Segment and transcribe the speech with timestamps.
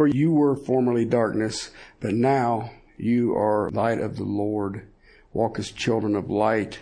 [0.00, 4.88] For you were formerly darkness, but now you are light of the Lord.
[5.34, 6.78] Walk as children of light.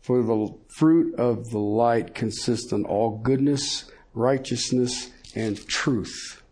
[0.00, 6.42] For the fruit of the light consists in all goodness, righteousness, and truth.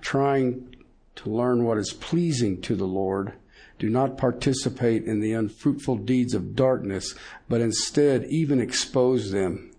[0.00, 0.76] Trying
[1.16, 3.32] to learn what is pleasing to the Lord,
[3.80, 7.16] do not participate in the unfruitful deeds of darkness,
[7.48, 9.72] but instead even expose them.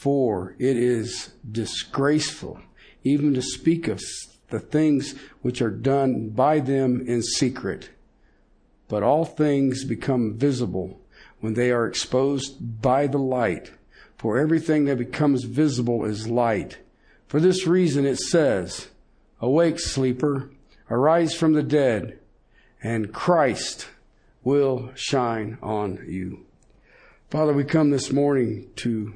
[0.00, 2.60] For it is disgraceful
[3.04, 4.00] even to speak of
[4.50, 7.90] the things which are done by them in secret.
[8.88, 11.00] But all things become visible
[11.40, 13.72] when they are exposed by the light.
[14.16, 16.78] For everything that becomes visible is light.
[17.26, 18.88] For this reason it says,
[19.40, 20.50] Awake, sleeper,
[20.90, 22.18] arise from the dead,
[22.82, 23.88] and Christ
[24.42, 26.46] will shine on you.
[27.30, 29.14] Father, we come this morning to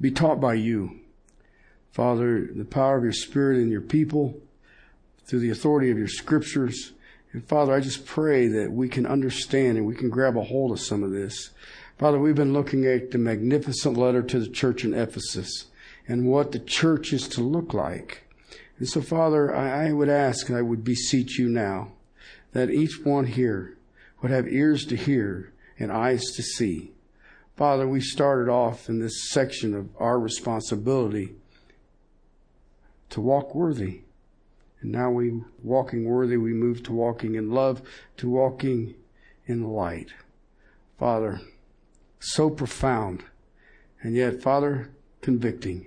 [0.00, 1.00] be taught by you.
[1.90, 4.38] Father, the power of your Spirit in your people,
[5.26, 6.92] through the authority of your scriptures.
[7.32, 10.72] And Father, I just pray that we can understand and we can grab a hold
[10.72, 11.50] of some of this.
[11.98, 15.66] Father, we've been looking at the magnificent letter to the church in Ephesus
[16.06, 18.22] and what the church is to look like.
[18.78, 21.92] And so, Father, I, I would ask, and I would beseech you now,
[22.52, 23.76] that each one here
[24.22, 26.92] would have ears to hear and eyes to see.
[27.56, 31.34] Father, we started off in this section of our responsibility
[33.10, 34.02] to walk worthy.
[34.80, 37.82] And now we walking worthy, we move to walking in love,
[38.18, 38.94] to walking
[39.46, 40.10] in light.
[40.98, 41.40] Father,
[42.18, 43.24] so profound,
[44.02, 45.86] and yet, Father, convicting.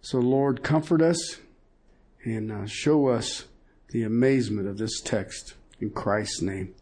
[0.00, 1.38] So, Lord, comfort us
[2.24, 3.44] and uh, show us
[3.90, 6.74] the amazement of this text in Christ's name.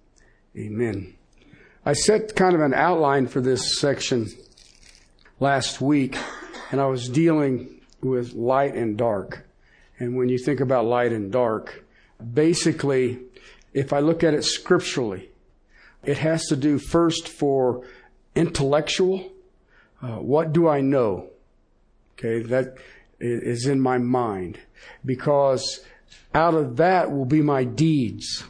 [0.56, 1.14] Amen.
[1.84, 4.28] I set kind of an outline for this section
[5.38, 6.16] last week,
[6.70, 9.46] and I was dealing with light and dark.
[10.00, 11.84] And when you think about light and dark,
[12.32, 13.20] basically,
[13.74, 15.30] if I look at it scripturally,
[16.02, 17.86] it has to do first for
[18.34, 19.30] intellectual.
[20.02, 21.28] Uh, what do I know?
[22.14, 22.78] Okay, that
[23.20, 24.58] is in my mind
[25.04, 25.80] because
[26.34, 28.44] out of that will be my deeds,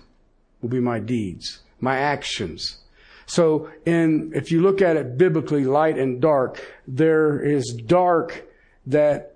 [0.62, 2.78] will be my deeds, my actions.
[3.26, 8.44] So in, if you look at it biblically, light and dark, there is dark
[8.86, 9.29] that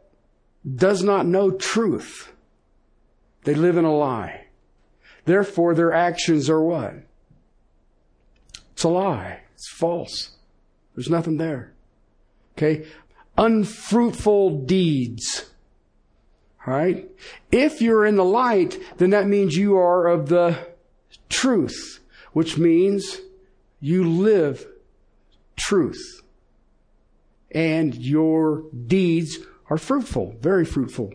[0.64, 2.32] does not know truth.
[3.44, 4.46] They live in a lie.
[5.24, 6.94] Therefore, their actions are what?
[8.72, 9.40] It's a lie.
[9.54, 10.36] It's false.
[10.94, 11.72] There's nothing there.
[12.56, 12.86] Okay?
[13.36, 15.50] Unfruitful deeds.
[16.66, 17.10] Right?
[17.52, 20.58] If you're in the light, then that means you are of the
[21.28, 22.00] truth,
[22.32, 23.20] which means
[23.80, 24.66] you live
[25.56, 26.22] truth.
[27.50, 29.38] And your deeds
[29.70, 31.12] are fruitful, very fruitful.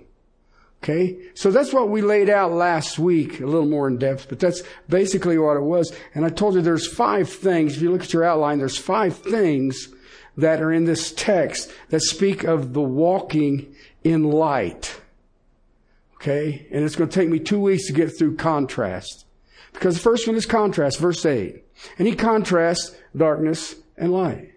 [0.84, 1.18] Okay?
[1.34, 4.64] So that's what we laid out last week, a little more in depth, but that's
[4.88, 5.94] basically what it was.
[6.16, 7.76] And I told you there's five things.
[7.76, 9.90] If you look at your outline, there's five things
[10.38, 15.02] that are in this text that speak of the walking in light.
[16.16, 16.68] Okay?
[16.72, 19.26] And it's going to take me two weeks to get through contrast.
[19.74, 21.64] Because the first one is contrast, verse 8.
[21.98, 24.54] And he contrasts darkness and light.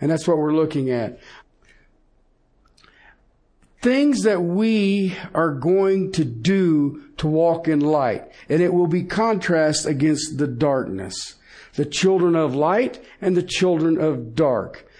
[0.00, 1.20] And that's what we're looking at
[3.86, 8.28] things that we are going to do to walk in light.
[8.48, 11.36] And it will be contrast against the darkness.
[11.74, 14.90] The children of light and the children of dark.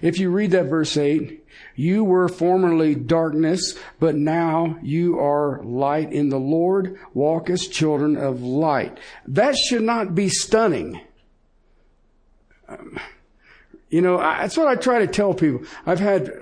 [0.00, 6.10] If you read that verse 8, you were formerly darkness, but now you are light
[6.10, 6.98] in the Lord.
[7.12, 8.98] Walk as children of light.
[9.28, 11.02] That should not be stunning.
[12.66, 12.98] Um,
[13.90, 15.66] you know, I, that's what I try to tell people.
[15.84, 16.32] I've had,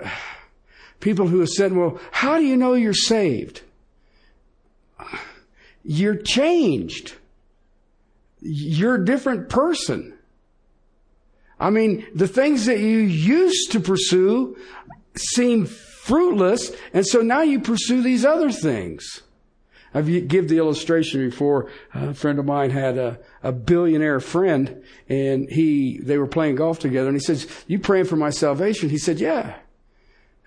[1.05, 3.61] people who have said, well, how do you know you're saved?
[5.83, 7.13] You're changed.
[8.41, 10.17] You're a different person.
[11.59, 14.57] I mean, the things that you used to pursue
[15.15, 19.21] seem fruitless, and so now you pursue these other things.
[19.93, 21.69] I've give the illustration before.
[21.93, 26.79] A friend of mine had a, a billionaire friend, and he they were playing golf
[26.79, 29.55] together, and he says, "You praying for my salvation?" He said, "Yeah."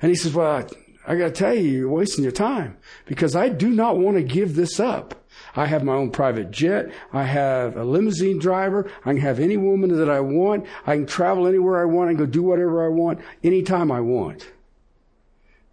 [0.00, 3.34] And he says, well, I, I got to tell you, you're wasting your time because
[3.34, 5.14] I do not want to give this up.
[5.56, 6.92] I have my own private jet.
[7.12, 8.90] I have a limousine driver.
[9.04, 10.66] I can have any woman that I want.
[10.86, 12.08] I can travel anywhere I want.
[12.08, 14.50] I can go do whatever I want anytime I want.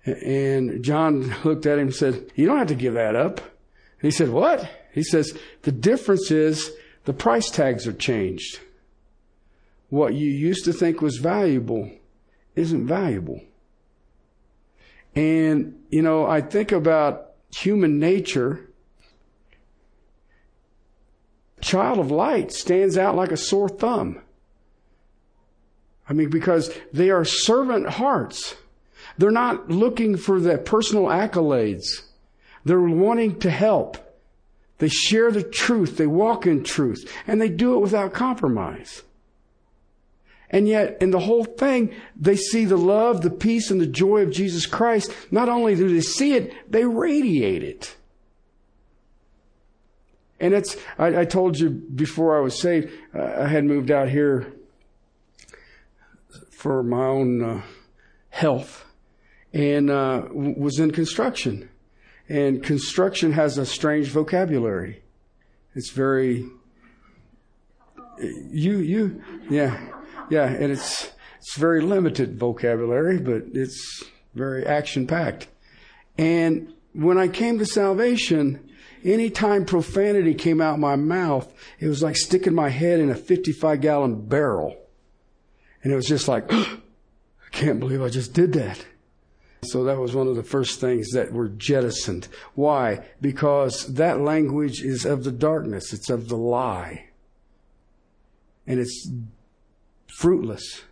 [0.05, 3.39] And John looked at him and said, you don't have to give that up.
[3.39, 4.69] And he said, what?
[4.93, 6.71] He says, the difference is
[7.03, 8.59] the price tags are changed.
[9.89, 11.91] What you used to think was valuable
[12.55, 13.41] isn't valuable.
[15.15, 18.69] And, you know, I think about human nature.
[21.61, 24.21] Child of light stands out like a sore thumb.
[26.07, 28.55] I mean, because they are servant hearts.
[29.17, 32.01] They're not looking for the personal accolades.
[32.65, 33.97] They're wanting to help.
[34.79, 35.97] They share the truth.
[35.97, 39.03] They walk in truth and they do it without compromise.
[40.55, 44.21] And yet, in the whole thing, they see the love, the peace, and the joy
[44.21, 45.13] of Jesus Christ.
[45.29, 47.93] Not only do they see it, they radiate it.
[50.39, 54.07] And it's, I, I told you before I was saved, uh, I had moved out
[54.07, 54.53] here
[56.51, 57.61] for my own uh,
[58.29, 58.85] health
[59.51, 61.67] and uh, was in construction.
[62.29, 65.03] And construction has a strange vocabulary.
[65.73, 66.45] It's very,
[68.21, 69.89] you, you, yeah,
[70.29, 75.47] yeah, and it's, it's very limited vocabulary, but it's very action packed.
[76.17, 78.69] And when I came to salvation,
[79.03, 83.81] anytime profanity came out my mouth, it was like sticking my head in a 55
[83.81, 84.77] gallon barrel.
[85.83, 86.77] And it was just like, I
[87.51, 88.85] can't believe I just did that.
[89.63, 92.27] So that was one of the first things that were jettisoned.
[92.53, 93.05] Why?
[93.19, 95.91] Because that language is of the darkness.
[95.93, 97.09] It's of the lie.
[98.67, 99.09] And it's
[100.15, 100.83] fruitless.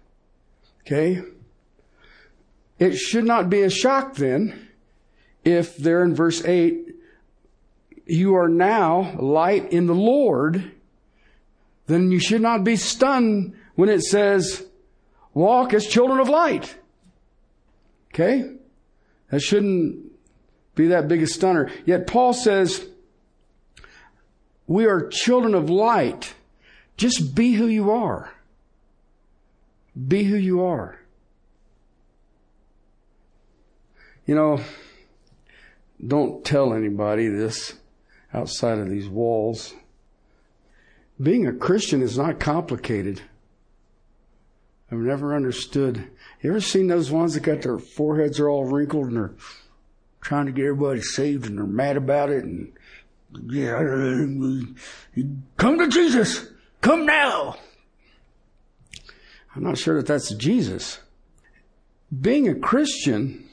[0.82, 1.22] Okay?
[2.78, 4.68] It should not be a shock then
[5.46, 6.96] if there in verse 8,
[8.06, 10.72] you are now light in the Lord,
[11.88, 14.66] then you should not be stunned when it says,
[15.34, 16.76] walk as children of light.
[18.14, 18.56] Okay?
[19.30, 20.12] That shouldn't
[20.76, 21.72] be that big a stunner.
[21.86, 22.86] Yet Paul says,
[24.68, 26.34] we are children of light.
[26.98, 28.32] Just be who you are.
[29.96, 31.00] Be who you are.
[34.26, 34.62] You know,
[36.06, 37.76] don't tell anybody this
[38.34, 39.74] outside of these walls.
[41.22, 43.22] Being a Christian is not complicated.
[44.92, 46.10] I've never understood.
[46.42, 49.34] You ever seen those ones that got their foreheads are all wrinkled and they're
[50.22, 52.74] trying to get everybody saved and they're mad about it and
[53.50, 53.78] yeah,
[55.58, 56.48] come to Jesus.
[56.82, 57.58] Come now.
[59.56, 61.00] I'm not sure that that's Jesus.
[62.22, 63.48] Being a Christian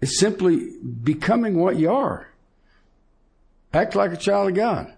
[0.00, 2.28] is simply becoming what you are.
[3.72, 4.94] Act like a child of God.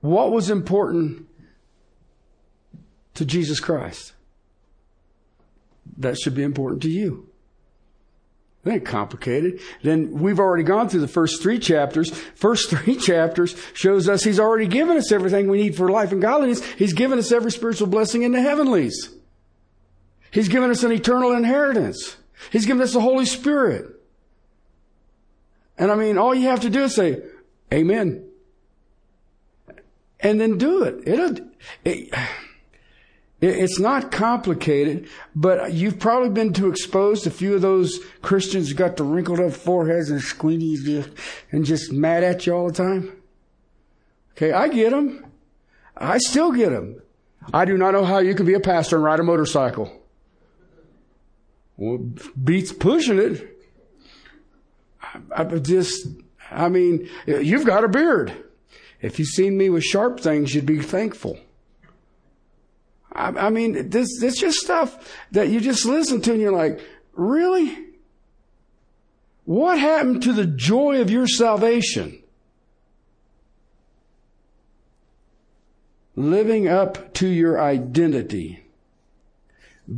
[0.00, 1.26] What was important
[3.14, 4.12] to Jesus Christ?
[5.98, 7.29] That should be important to you.
[8.64, 9.60] It ain't complicated.
[9.82, 12.10] Then we've already gone through the first three chapters.
[12.34, 16.20] First three chapters shows us He's already given us everything we need for life and
[16.20, 16.62] godliness.
[16.72, 19.14] He's given us every spiritual blessing in the heavenlies.
[20.30, 22.16] He's given us an eternal inheritance.
[22.52, 23.86] He's given us the Holy Spirit.
[25.78, 27.22] And I mean, all you have to do is say,
[27.72, 28.26] Amen.
[30.20, 31.08] And then do it.
[31.08, 31.36] It'll,
[31.84, 32.14] it,
[33.40, 37.26] it's not complicated, but you've probably been too exposed.
[37.26, 41.10] A few of those Christians got the wrinkled up foreheads and squinties
[41.50, 43.16] and just mad at you all the time.
[44.32, 45.24] Okay, I get them.
[45.96, 47.00] I still get them.
[47.52, 49.90] I do not know how you can be a pastor and ride a motorcycle.
[51.76, 51.98] Well,
[52.42, 53.56] beats pushing it.
[55.34, 56.08] I, I just,
[56.50, 58.34] I mean, you've got a beard.
[59.00, 61.38] If you've seen me with sharp things, you'd be thankful.
[63.20, 66.80] I, I mean, this, this just stuff that you just listen to and you're like,
[67.12, 67.76] really?
[69.44, 72.22] What happened to the joy of your salvation?
[76.16, 78.64] Living up to your identity.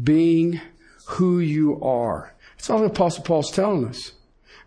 [0.02, 0.60] Being
[1.06, 2.34] who you are.
[2.56, 4.12] That's all the Apostle Paul's telling us.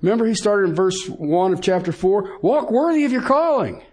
[0.01, 3.83] Remember, he started in verse 1 of chapter 4 walk worthy of your calling.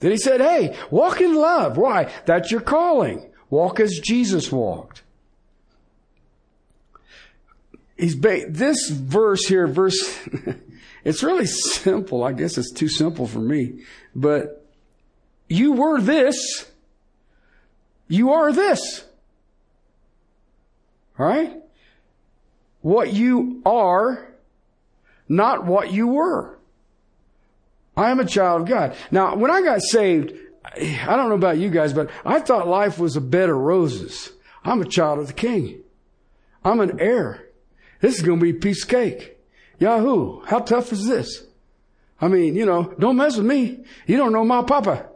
[0.00, 1.76] Then he said, Hey, walk in love.
[1.76, 2.12] Why?
[2.26, 3.30] That's your calling.
[3.50, 5.02] Walk as Jesus walked.
[7.96, 9.96] He's ba- this verse here, verse,
[11.04, 12.24] it's really simple.
[12.24, 13.84] I guess it's too simple for me.
[14.14, 14.66] But
[15.48, 16.70] you were this.
[18.08, 19.04] You are this.
[21.18, 21.54] All right?
[22.82, 24.28] What you are,
[25.28, 26.55] not what you were.
[27.96, 28.94] I am a child of God.
[29.10, 30.32] Now, when I got saved,
[30.74, 34.32] I don't know about you guys, but I thought life was a bed of roses.
[34.64, 35.82] I'm a child of the king.
[36.64, 37.46] I'm an heir.
[38.00, 39.38] This is going to be piece of cake.
[39.78, 40.42] Yahoo.
[40.44, 41.44] How tough is this?
[42.20, 43.84] I mean, you know, don't mess with me.
[44.06, 45.06] You don't know my papa.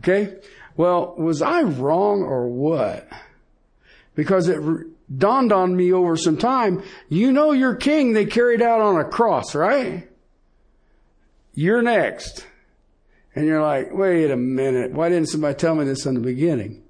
[0.00, 0.36] Okay?
[0.76, 3.08] Well, was I wrong or what?
[4.14, 4.60] Because it
[5.14, 9.04] dawned on me over some time, you know your king they carried out on a
[9.04, 10.08] cross, right?
[11.56, 12.46] You're next.
[13.34, 14.92] And you're like, wait a minute.
[14.92, 16.82] Why didn't somebody tell me this in the beginning?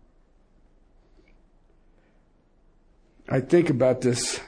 [3.28, 4.40] I think about this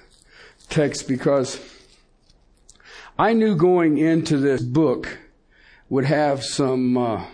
[0.68, 1.60] text because
[3.16, 5.18] I knew going into this book
[5.88, 7.24] would have some, uh,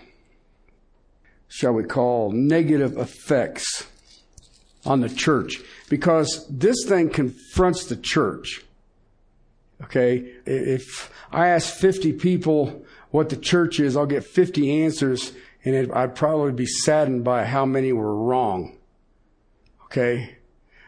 [1.47, 3.87] shall we call, negative effects
[4.85, 8.63] on the church because this thing confronts the church.
[9.83, 10.33] Okay.
[10.45, 15.91] If I ask 50 people what the church is, I'll get 50 answers and it,
[15.91, 18.77] I'd probably be saddened by how many were wrong.
[19.85, 20.37] Okay.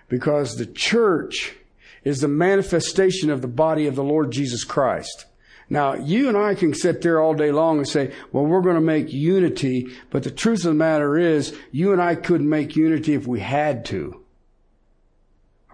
[0.07, 1.55] Because the church
[2.03, 5.25] is the manifestation of the body of the Lord Jesus Christ.
[5.69, 8.75] Now, you and I can sit there all day long and say, well, we're going
[8.75, 12.77] to make unity, but the truth of the matter is, you and I couldn't make
[12.77, 14.23] unity if we had to.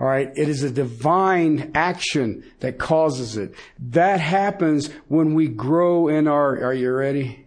[0.03, 0.33] All right.
[0.35, 3.55] It is a divine action that causes it.
[3.79, 7.45] That happens when we grow in our, are you ready?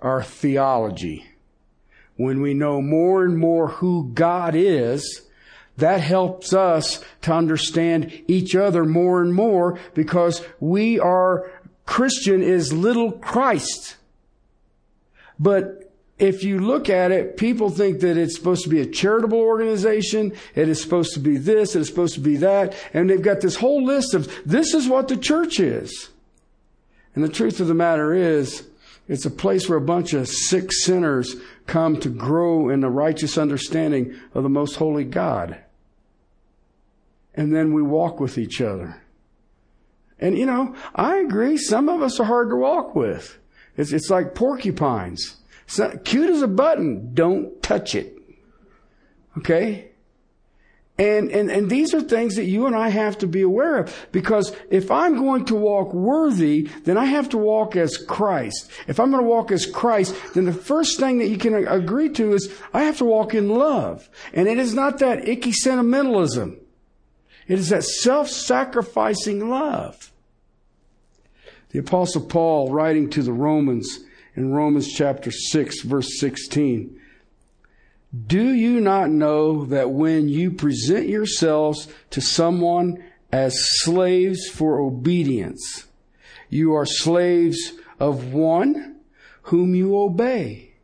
[0.00, 1.24] Our theology.
[2.16, 5.22] When we know more and more who God is,
[5.76, 11.48] that helps us to understand each other more and more because we are,
[11.86, 13.94] Christian is little Christ.
[15.38, 15.87] But
[16.18, 20.32] if you look at it, people think that it's supposed to be a charitable organization.
[20.54, 21.76] It is supposed to be this.
[21.76, 22.74] It is supposed to be that.
[22.92, 26.10] And they've got this whole list of this is what the church is.
[27.14, 28.66] And the truth of the matter is,
[29.06, 33.38] it's a place where a bunch of sick sinners come to grow in the righteous
[33.38, 35.58] understanding of the most holy God.
[37.34, 39.00] And then we walk with each other.
[40.18, 43.38] And you know, I agree, some of us are hard to walk with.
[43.76, 45.36] It's, it's like porcupines.
[46.04, 47.14] Cute as a button.
[47.14, 48.16] Don't touch it.
[49.36, 49.88] Okay?
[51.00, 54.08] And, and, and these are things that you and I have to be aware of.
[54.10, 58.68] Because if I'm going to walk worthy, then I have to walk as Christ.
[58.88, 62.08] If I'm going to walk as Christ, then the first thing that you can agree
[62.14, 64.10] to is I have to walk in love.
[64.32, 66.58] And it is not that icky sentimentalism.
[67.46, 70.12] It is that self-sacrificing love.
[71.70, 74.00] The apostle Paul writing to the Romans
[74.38, 76.96] in Romans chapter 6, verse 16.
[78.28, 83.02] Do you not know that when you present yourselves to someone
[83.32, 85.88] as slaves for obedience,
[86.48, 89.00] you are slaves of one
[89.42, 90.74] whom you obey?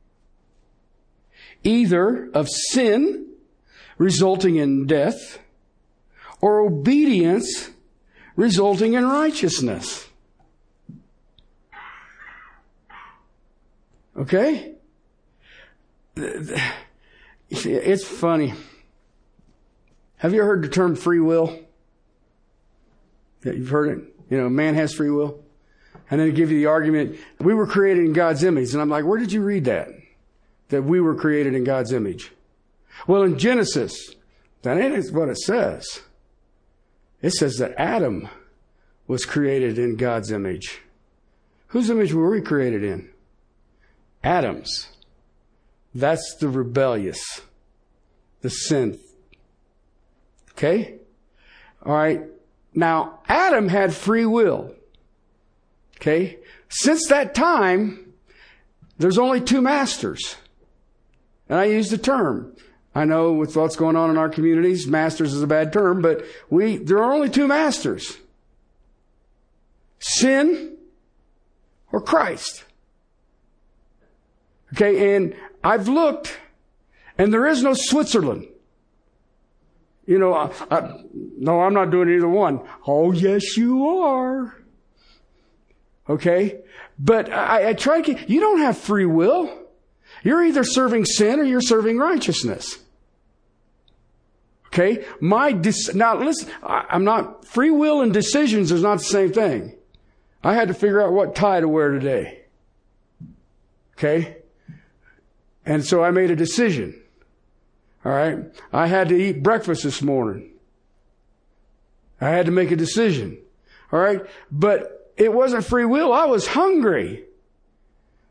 [1.62, 3.34] Either of sin,
[3.98, 5.38] resulting in death,
[6.40, 7.70] or obedience,
[8.34, 10.08] resulting in righteousness.
[14.16, 14.74] Okay?
[17.50, 18.54] It's funny.
[20.18, 21.58] Have you heard the term free will?
[23.44, 24.14] You've heard it.
[24.30, 25.42] You know, man has free will.
[26.10, 28.72] And then give you the argument, we were created in God's image.
[28.72, 29.88] And I'm like, where did you read that?
[30.68, 32.32] That we were created in God's image.
[33.06, 34.14] Well, in Genesis,
[34.62, 36.02] that ain't what it says.
[37.20, 38.28] It says that Adam
[39.06, 40.80] was created in God's image.
[41.68, 43.10] Whose image were we created in?
[44.24, 44.88] Adam's.
[45.94, 47.42] That's the rebellious,
[48.40, 48.98] the sin.
[50.52, 50.96] Okay?
[51.84, 52.22] All right.
[52.74, 54.74] Now, Adam had free will.
[55.96, 56.38] Okay?
[56.68, 58.14] Since that time,
[58.98, 60.36] there's only two masters.
[61.48, 62.56] And I use the term.
[62.94, 66.24] I know with what's going on in our communities, masters is a bad term, but
[66.48, 68.16] we, there are only two masters.
[69.98, 70.76] Sin
[71.92, 72.64] or Christ.
[74.74, 76.36] Okay, and I've looked,
[77.16, 78.48] and there is no Switzerland.
[80.04, 82.60] You know, I, I, no, I'm not doing either one.
[82.86, 84.54] Oh, yes, you are.
[86.08, 86.60] Okay?
[86.98, 89.62] But I, I try to get, you don't have free will.
[90.22, 92.78] You're either serving sin or you're serving righteousness.
[94.66, 95.04] Okay?
[95.20, 99.32] My, dis- now listen, I, I'm not, free will and decisions is not the same
[99.32, 99.74] thing.
[100.42, 102.42] I had to figure out what tie to wear today.
[103.96, 104.36] Okay?
[105.66, 107.00] And so I made a decision.
[108.04, 108.38] All right.
[108.72, 110.50] I had to eat breakfast this morning.
[112.20, 113.38] I had to make a decision.
[113.92, 114.20] All right.
[114.50, 116.12] But it wasn't free will.
[116.12, 117.24] I was hungry.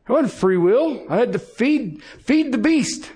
[0.08, 1.06] It wasn't free will.
[1.10, 3.12] I had to feed, feed the beast.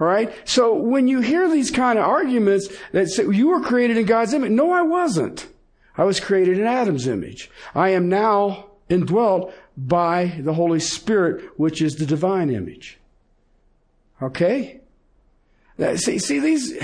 [0.00, 0.32] All right.
[0.44, 4.32] So when you hear these kind of arguments that say you were created in God's
[4.32, 5.48] image, no, I wasn't.
[5.96, 7.50] I was created in Adam's image.
[7.74, 12.98] I am now indwelt by the Holy Spirit, which is the divine image.
[14.20, 14.80] Okay?
[15.78, 16.76] Uh, see, see, these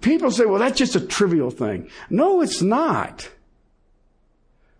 [0.00, 1.90] people say, well, that's just a trivial thing.
[2.08, 3.28] No, it's not.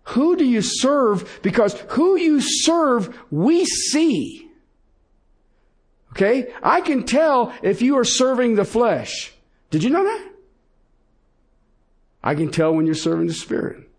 [0.05, 1.41] Who do you serve?
[1.41, 4.49] Because who you serve, we see.
[6.11, 6.53] Okay?
[6.63, 9.33] I can tell if you are serving the flesh.
[9.71, 10.29] Did you know that?
[12.23, 13.89] I can tell when you're serving the Spirit.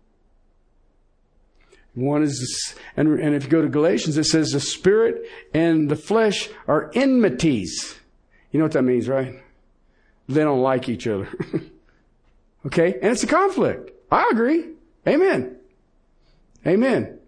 [1.95, 5.95] One is, and, and if you go to Galatians, it says the Spirit and the
[5.95, 7.95] flesh are enmities.
[8.51, 9.35] You know what that means, right?
[10.27, 11.29] They don't like each other.
[12.65, 12.93] okay?
[13.01, 13.91] And it's a conflict.
[14.11, 14.69] I agree.
[15.07, 15.57] Amen.
[16.65, 17.19] Amen.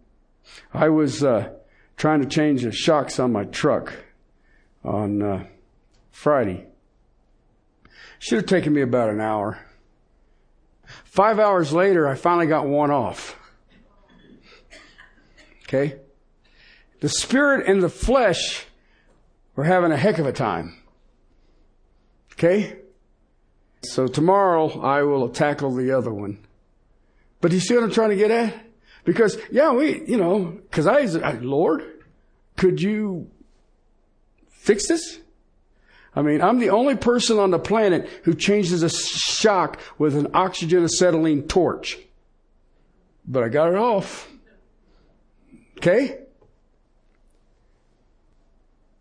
[0.74, 1.50] I was uh,
[1.98, 3.94] trying to change the shocks on my truck
[4.84, 5.46] on uh,
[6.12, 6.68] Friday.
[8.20, 9.60] Should have taken me about an hour.
[11.04, 13.38] Five hours later, I finally got one off.
[15.68, 16.00] Okay?
[17.02, 18.66] The spirit and the flesh
[19.56, 20.78] were having a heck of a time.
[22.34, 22.78] Okay?
[23.84, 26.40] So tomorrow I will tackle the other one.
[27.42, 28.54] But you see what I'm trying to get at?
[29.04, 31.02] Because, yeah, we, you know, cause I,
[31.34, 31.84] Lord,
[32.56, 33.30] could you
[34.50, 35.20] fix this?
[36.16, 40.28] I mean, I'm the only person on the planet who changes a shock with an
[40.34, 42.00] oxygen acetylene torch.
[43.28, 44.30] But I got it off.
[45.78, 46.20] Okay?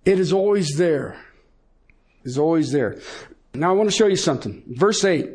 [0.04, 1.18] It is always there.
[2.24, 3.00] It's always there.
[3.54, 4.62] Now I want to show you something.
[4.66, 5.30] Verse 8.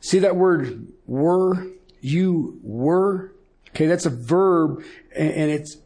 [0.00, 1.66] See that word were?
[2.00, 3.32] You were?
[3.70, 4.82] Okay, that's a verb
[5.14, 5.76] and it's,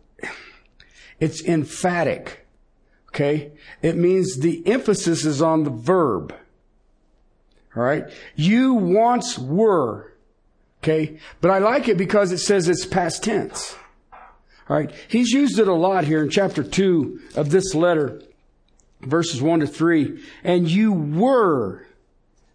[1.21, 2.47] it's emphatic.
[3.09, 3.53] Okay?
[3.83, 6.35] It means the emphasis is on the verb.
[7.77, 8.05] Alright?
[8.37, 10.13] You once were.
[10.83, 11.19] Okay?
[11.41, 13.77] But I like it because it says it's past tense.
[14.69, 14.93] Alright?
[15.09, 18.23] He's used it a lot here in chapter 2 of this letter,
[19.01, 20.23] verses 1 to 3.
[20.43, 21.87] And you were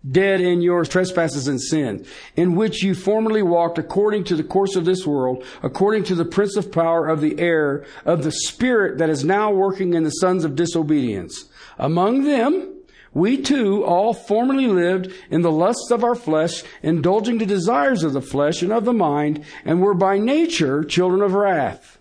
[0.09, 4.75] dead in your trespasses and sin, in which you formerly walked according to the course
[4.75, 8.97] of this world, according to the prince of power of the air, of the spirit
[8.97, 11.45] that is now working in the sons of disobedience.
[11.77, 12.75] Among them,
[13.13, 18.13] we too all formerly lived in the lusts of our flesh, indulging the desires of
[18.13, 21.98] the flesh and of the mind, and were by nature children of wrath,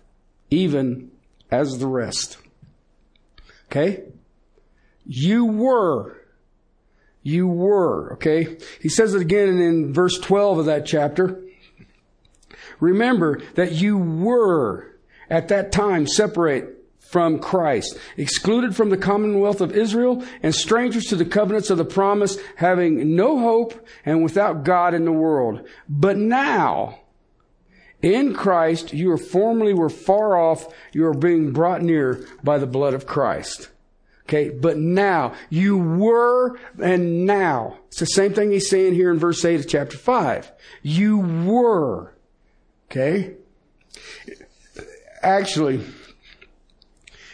[0.49, 1.11] even
[1.51, 2.37] as the rest.
[3.67, 4.03] Okay?
[5.05, 6.19] You were
[7.23, 8.57] you were, okay?
[8.81, 11.41] He says it again in verse 12 of that chapter.
[12.79, 14.95] Remember that you were
[15.29, 21.15] at that time separate from Christ, excluded from the commonwealth of Israel and strangers to
[21.15, 25.67] the covenants of the promise, having no hope and without God in the world.
[25.89, 26.99] But now,
[28.01, 32.93] in Christ, you formerly were far off, you are being brought near by the blood
[32.93, 33.69] of Christ.
[34.29, 37.79] Okay, but now, you were and now.
[37.87, 40.51] It's the same thing he's saying here in verse 8 of chapter 5.
[40.83, 42.13] You were.
[42.91, 43.33] Okay?
[45.23, 45.83] Actually,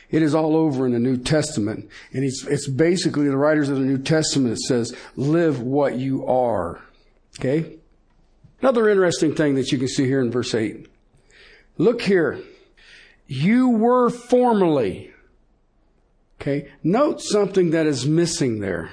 [0.10, 1.90] it is all over in the New Testament.
[2.14, 6.26] And it's, it's basically the writers of the New Testament that says, live what you
[6.26, 6.80] are.
[7.38, 7.78] Okay?
[8.62, 10.88] Another interesting thing that you can see here in verse 8.
[11.78, 12.40] Look here.
[13.28, 15.12] You were formerly.
[16.40, 16.72] Okay.
[16.84, 18.92] Note something that is missing there.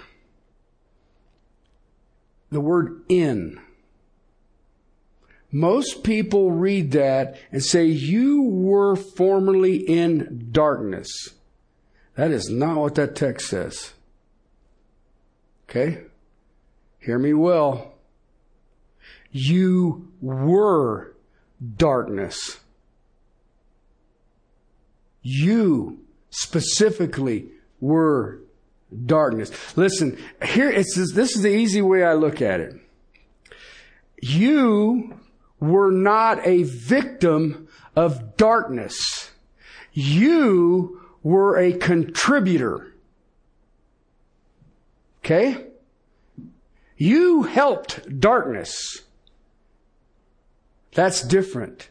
[2.51, 3.61] The word in.
[5.51, 11.11] Most people read that and say, You were formerly in darkness.
[12.15, 13.93] That is not what that text says.
[15.69, 16.05] Okay?
[17.01, 17.92] Hear me well.
[19.33, 21.15] You were
[21.77, 22.61] darkness.
[25.23, 27.49] You specifically
[27.81, 28.41] were
[29.07, 29.51] darkness.
[29.77, 32.75] Listen, here it's this is the easy way I look at it.
[34.21, 35.19] You
[35.61, 39.31] were not a victim of darkness.
[39.93, 42.93] You were a contributor.
[45.25, 45.67] Okay?
[46.97, 49.03] You helped darkness.
[50.95, 51.89] That's different.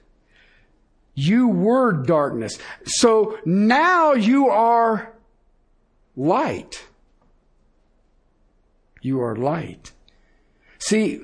[1.14, 2.58] You were darkness.
[2.86, 5.14] So now you are
[6.16, 6.86] light.
[9.02, 9.92] You are light.
[10.78, 11.20] See,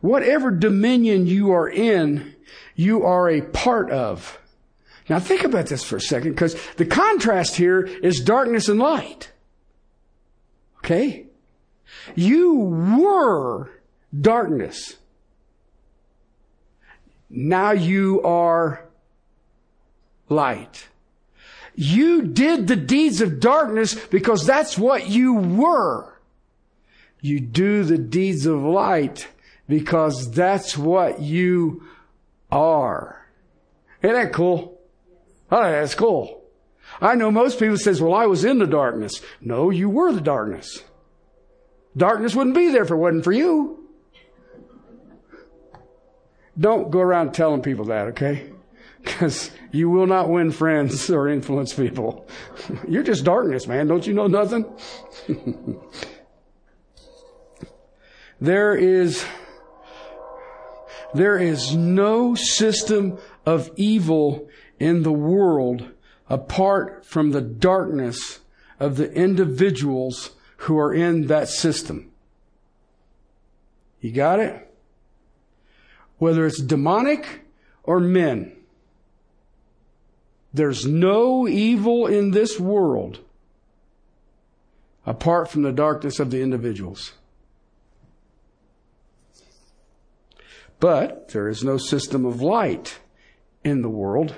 [0.00, 2.34] whatever dominion you are in,
[2.74, 4.38] you are a part of.
[5.08, 9.32] Now think about this for a second, because the contrast here is darkness and light.
[10.78, 11.26] Okay?
[12.14, 13.70] You were
[14.18, 14.96] darkness.
[17.32, 18.84] Now you are
[20.28, 20.88] light.
[21.74, 26.12] You did the deeds of darkness because that's what you were.
[27.22, 29.28] You do the deeds of light
[29.66, 31.84] because that's what you
[32.50, 33.26] are.
[34.02, 34.78] Ain't that cool?
[35.50, 36.42] Oh, that's cool.
[37.00, 39.22] I know most people says, well, I was in the darkness.
[39.40, 40.82] No, you were the darkness.
[41.96, 43.81] Darkness wouldn't be there if it wasn't for you.
[46.58, 48.50] Don't go around telling people that, okay?
[49.02, 52.28] Because you will not win friends or influence people.
[52.88, 53.88] You're just darkness, man.
[53.88, 54.64] Don't you know nothing?
[58.40, 59.26] there is,
[61.14, 65.90] there is no system of evil in the world
[66.28, 68.38] apart from the darkness
[68.78, 72.12] of the individuals who are in that system.
[74.00, 74.71] You got it?
[76.22, 77.40] Whether it's demonic
[77.82, 78.52] or men.
[80.54, 83.18] There's no evil in this world
[85.04, 87.14] apart from the darkness of the individuals.
[90.78, 93.00] But there is no system of light
[93.64, 94.36] in the world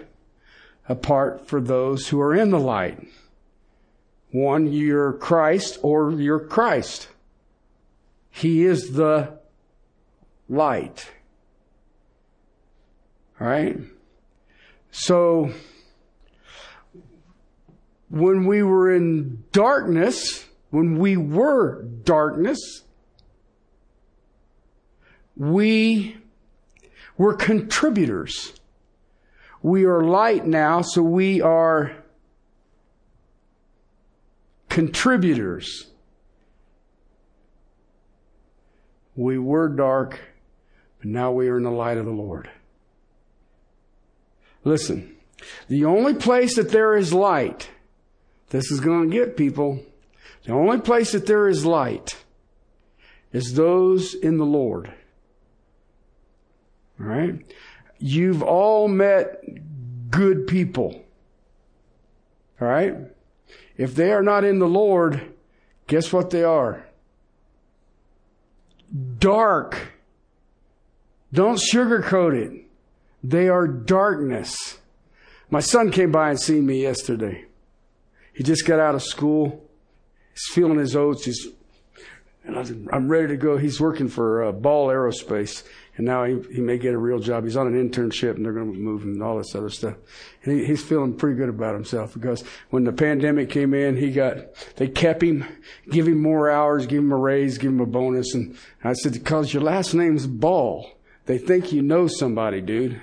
[0.89, 3.07] apart for those who are in the light.
[4.31, 7.09] One, you're Christ or you're Christ.
[8.31, 9.39] He is the
[10.49, 11.11] light.
[13.41, 13.79] All right?
[14.91, 15.53] So,
[18.09, 22.83] when we were in darkness, when we were darkness,
[25.37, 26.17] we
[27.17, 28.53] were contributors.
[29.63, 31.97] We are light now, so we are
[34.69, 35.87] contributors.
[39.17, 40.21] We were dark,
[40.99, 42.51] but now we are in the light of the Lord.
[44.65, 45.15] Listen,
[45.69, 47.71] the only place that there is light,
[48.49, 49.81] this is going to get people,
[50.45, 52.17] the only place that there is light
[53.33, 54.93] is those in the Lord.
[57.01, 57.35] All right?
[57.99, 59.43] You've all met
[60.11, 61.05] good people.
[62.61, 62.95] All right?
[63.77, 65.35] If they are not in the Lord,
[65.87, 66.87] guess what they are?
[69.19, 69.93] Dark.
[71.33, 72.64] Don't sugarcoat it.
[73.25, 74.79] They are darkness.
[75.51, 77.47] My son came by and seen me yesterday.
[78.35, 79.65] He just got out of school.
[80.33, 81.25] He's feeling his oats.
[81.25, 81.49] He's,
[82.45, 83.57] and I'm ready to go.
[83.57, 85.63] He's working for uh, Ball Aerospace
[85.97, 87.45] and now he, he may get a real job.
[87.45, 89.95] He's on an internship and they're going to move him and all this other stuff.
[90.43, 94.11] And he, he's feeling pretty good about himself because when the pandemic came in, he
[94.11, 94.37] got,
[94.77, 95.45] they kept him,
[95.91, 98.35] give him more hours, give him a raise, give him a bonus.
[98.35, 100.91] And I said, because your last name's Ball.
[101.27, 103.01] They think you know somebody, dude.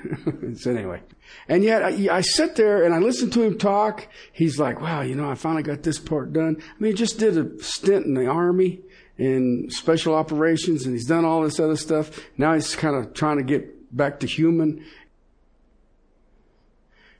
[0.59, 1.01] so anyway.
[1.47, 4.07] And yet I, I, sit there and I listen to him talk.
[4.31, 6.57] He's like, wow, you know, I finally got this part done.
[6.59, 8.81] I mean, he just did a stint in the army
[9.17, 12.19] in special operations and he's done all this other stuff.
[12.37, 14.85] Now he's kind of trying to get back to human.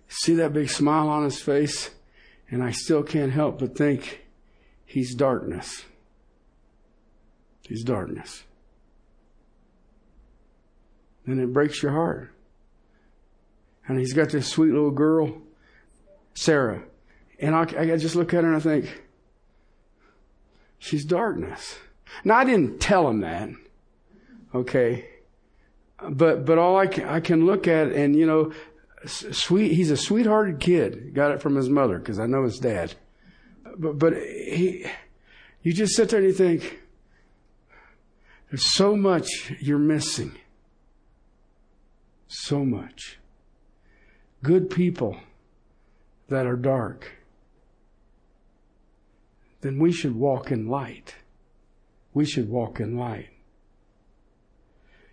[0.07, 1.89] See that big smile on his face?
[2.49, 4.25] And I still can't help but think
[4.85, 5.85] he's darkness.
[7.63, 8.43] He's darkness.
[11.25, 12.33] And it breaks your heart.
[13.87, 15.41] And he's got this sweet little girl,
[16.33, 16.83] Sarah.
[17.39, 19.01] And I, I just look at her and I think,
[20.79, 21.77] she's darkness.
[22.23, 23.49] Now I didn't tell him that.
[24.53, 25.07] Okay.
[26.09, 28.51] But, but all I can, I can look at and, you know,
[29.05, 31.13] sweet, he's a sweethearted kid.
[31.13, 32.95] Got it from his mother because I know his dad.
[33.77, 34.85] But, but he,
[35.61, 36.79] you just sit there and you think,
[38.49, 40.35] there's so much you're missing.
[42.33, 43.19] So much.
[44.41, 45.17] Good people
[46.29, 47.11] that are dark.
[49.59, 51.15] Then we should walk in light
[52.13, 53.29] we should walk in light.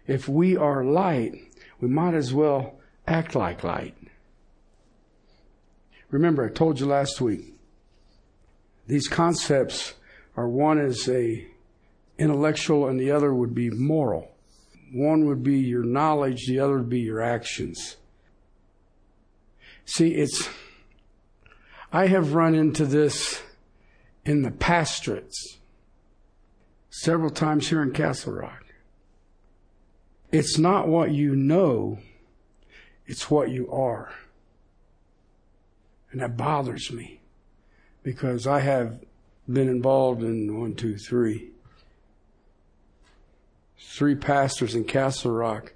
[0.07, 1.35] If we are light,
[1.81, 3.95] we might as well act like light.
[6.11, 7.55] Remember, I told you last week,
[8.87, 9.95] these concepts
[10.37, 11.47] are one is a
[12.19, 14.31] intellectual and the other would be moral.
[14.92, 17.96] One would be your knowledge, the other would be your actions.
[19.85, 20.48] See, it's,
[21.92, 23.42] I have run into this
[24.24, 25.59] in the pastorates
[26.90, 28.66] several times here in Castle Rock.
[30.31, 31.98] It's not what you know,
[33.07, 34.12] it's what you are.
[36.11, 37.20] And that bothers me
[38.03, 39.05] because I have
[39.51, 41.51] been involved in one, two, three,
[43.79, 45.75] three pastors in Castle Rock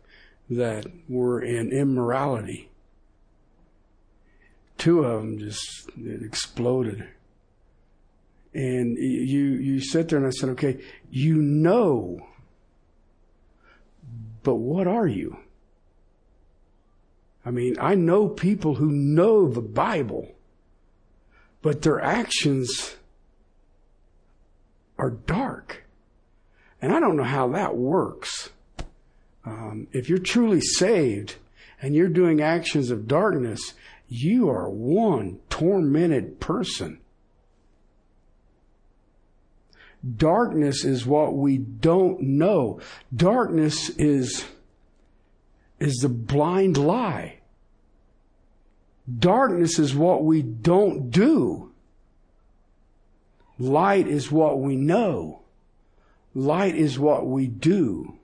[0.51, 2.71] that were in immorality.
[4.79, 7.09] Two of them just exploded.
[8.55, 12.27] And you, you sit there and I said, okay, you know,
[14.43, 15.39] but what are you?
[17.45, 20.33] I mean, I know people who know the Bible,
[21.61, 22.97] but their actions
[24.99, 25.82] are dark.
[26.83, 28.51] And I don't know how that works.
[29.45, 31.37] Um, if you're truly saved
[31.81, 33.75] and you're doing actions of darkness,
[34.09, 36.99] you are one tormented person.
[40.17, 42.81] Darkness is what we don't know.
[43.15, 44.45] Darkness is,
[45.79, 47.39] is the blind lie.
[49.19, 51.71] Darkness is what we don't do.
[53.59, 55.42] Light is what we know.
[56.35, 58.19] Light is what we do.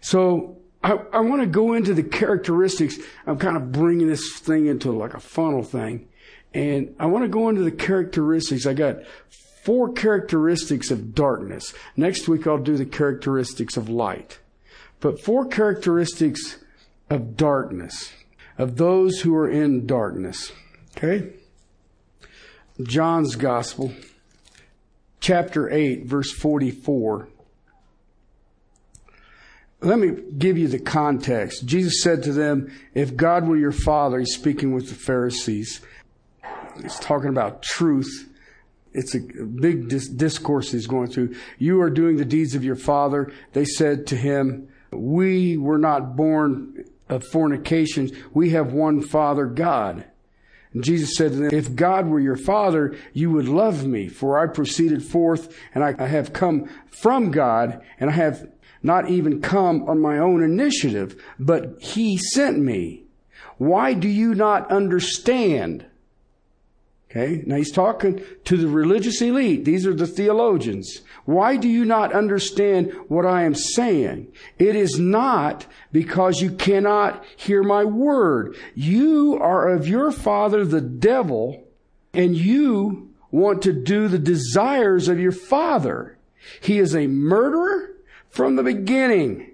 [0.00, 2.98] So I, I want to go into the characteristics.
[3.26, 6.08] I'm kind of bringing this thing into like a funnel thing.
[6.52, 8.66] And I want to go into the characteristics.
[8.66, 8.96] I got
[9.62, 11.74] four characteristics of darkness.
[11.96, 14.38] Next week I'll do the characteristics of light.
[15.00, 16.58] But four characteristics
[17.08, 18.12] of darkness,
[18.58, 20.52] of those who are in darkness.
[20.96, 21.32] Okay?
[22.82, 23.92] John's Gospel,
[25.20, 27.28] chapter 8, verse 44.
[29.82, 31.64] Let me give you the context.
[31.64, 35.80] Jesus said to them, If God were your father, he's speaking with the Pharisees.
[36.82, 38.30] He's talking about truth
[38.92, 41.34] it's a big dis- discourse he's going through.
[41.58, 43.32] You are doing the deeds of your father.
[43.52, 48.10] They said to him, we were not born of fornications.
[48.32, 50.04] We have one father, God.
[50.72, 54.38] And Jesus said to them, if God were your father, you would love me, for
[54.38, 58.48] I proceeded forth and I, I have come from God and I have
[58.82, 63.04] not even come on my own initiative, but he sent me.
[63.58, 65.84] Why do you not understand?
[67.10, 69.64] Okay, now he's talking to the religious elite.
[69.64, 71.00] These are the theologians.
[71.24, 74.28] Why do you not understand what I am saying?
[74.60, 78.54] It is not because you cannot hear my word.
[78.76, 81.64] You are of your father, the devil,
[82.14, 86.16] and you want to do the desires of your father.
[86.60, 87.90] He is a murderer
[88.28, 89.50] from the beginning.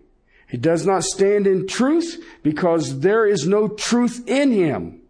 [0.46, 5.00] He does not stand in truth because there is no truth in him.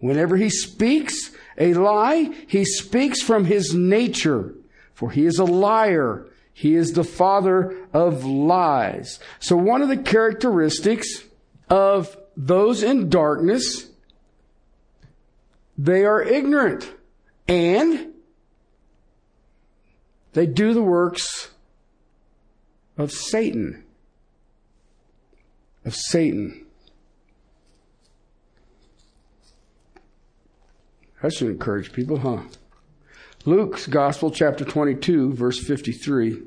[0.00, 4.54] Whenever he speaks, a lie, he speaks from his nature,
[4.92, 6.26] for he is a liar.
[6.52, 9.18] He is the father of lies.
[9.40, 11.24] So one of the characteristics
[11.68, 13.88] of those in darkness,
[15.76, 16.90] they are ignorant
[17.48, 18.12] and
[20.32, 21.50] they do the works
[22.96, 23.84] of Satan.
[25.84, 26.63] Of Satan.
[31.24, 32.42] That should encourage people, huh?
[33.46, 36.42] Luke's Gospel, chapter 22, verse 53.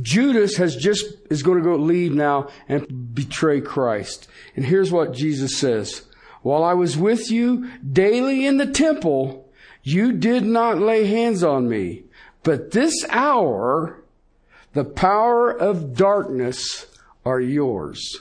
[0.00, 4.28] Judas has just, is going to go leave now and betray Christ.
[4.54, 6.02] And here's what Jesus says.
[6.42, 9.50] While I was with you daily in the temple,
[9.82, 12.04] you did not lay hands on me.
[12.44, 14.04] But this hour,
[14.74, 16.86] the power of darkness
[17.24, 18.20] are yours.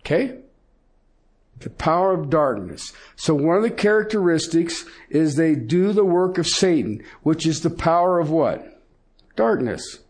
[0.00, 0.40] Okay?
[1.60, 2.92] The power of darkness.
[3.16, 7.70] So one of the characteristics is they do the work of Satan, which is the
[7.70, 8.82] power of what?
[9.36, 10.00] Darkness.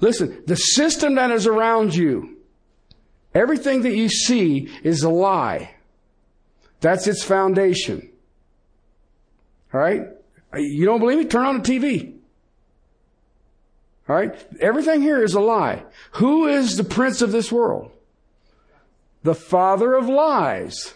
[0.00, 2.36] Listen, the system that is around you,
[3.34, 5.74] everything that you see is a lie.
[6.80, 8.10] That's its foundation.
[9.72, 10.08] All right?
[10.54, 11.24] You don't believe me?
[11.24, 12.14] Turn on the TV.
[14.08, 14.34] All right?
[14.60, 15.84] Everything here is a lie.
[16.12, 17.90] Who is the prince of this world?
[19.26, 20.94] The father of lies.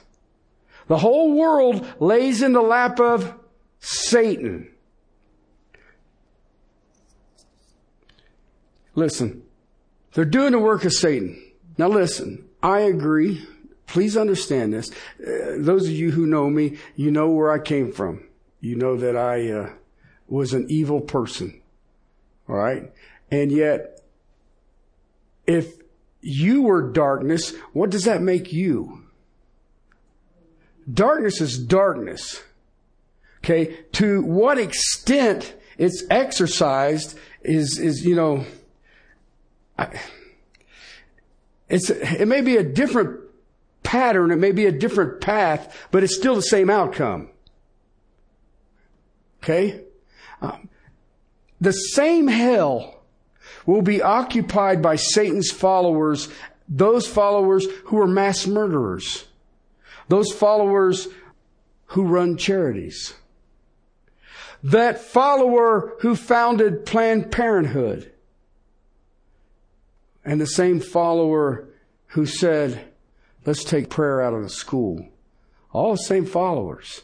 [0.87, 3.35] The whole world lays in the lap of
[3.81, 4.71] Satan.
[8.95, 9.43] Listen,
[10.15, 11.43] they're doing the work of Satan.
[11.77, 13.45] Now listen, I agree.
[13.87, 14.91] Please understand this.
[15.21, 18.25] Uh, those of you who know me, you know where I came from.
[18.61, 19.71] You know that I uh,
[20.29, 21.61] was an evil person.
[22.49, 22.93] All right?
[23.33, 24.03] And yet,
[25.47, 25.80] if
[26.21, 29.05] you were darkness, what does that make you?
[30.93, 32.43] Darkness is darkness.
[33.39, 33.79] Okay.
[33.93, 38.45] To what extent it's exercised is, is, you know,
[41.69, 43.21] it's, it may be a different
[43.83, 44.31] pattern.
[44.31, 47.31] It may be a different path, but it's still the same outcome.
[49.43, 49.85] Okay.
[50.43, 50.69] Um,
[51.61, 53.00] the same hell
[53.71, 56.29] will be occupied by Satan's followers,
[56.69, 59.27] those followers who are mass murderers,
[60.09, 61.07] those followers
[61.87, 63.15] who run charities,
[64.65, 68.11] that follower who founded Planned Parenthood,
[70.25, 71.69] and the same follower
[72.09, 72.89] who said,
[73.47, 75.09] Let's take prayer out of the school.
[75.73, 77.03] All the same followers,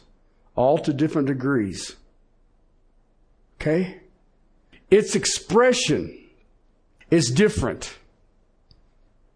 [0.55, 1.95] all to different degrees.
[3.55, 4.01] Okay?
[4.91, 6.16] Its expression
[7.09, 7.97] is different.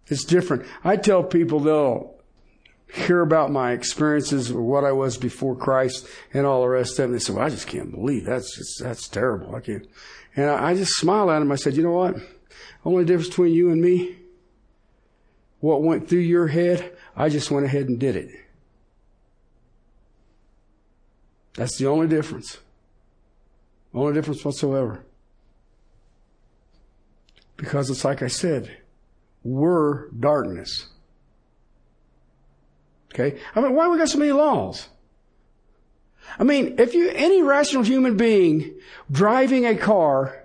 [0.08, 0.66] It's different.
[0.84, 2.16] I tell people they'll
[2.94, 7.10] hear about my experiences or what I was before Christ and all the rest of
[7.10, 7.14] it.
[7.14, 9.56] They say, well, I just can't believe that's just, that's terrible.
[9.56, 9.88] I can't.
[10.36, 11.52] And I, I just smile at them.
[11.52, 12.18] I said, you know what?
[12.84, 14.18] Only difference between you and me,
[15.60, 18.30] what went through your head, I just went ahead and did it.
[21.54, 22.58] That's the only difference.
[23.94, 25.04] Only difference whatsoever.
[27.62, 28.76] Because it's like I said,
[29.44, 30.88] we're darkness.
[33.14, 33.40] Okay?
[33.54, 34.90] I mean, why we got so many laws?
[36.40, 38.80] I mean, if you, any rational human being
[39.12, 40.44] driving a car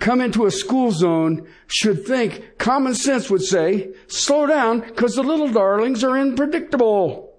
[0.00, 5.22] come into a school zone should think, common sense would say, slow down because the
[5.22, 7.32] little darlings are unpredictable.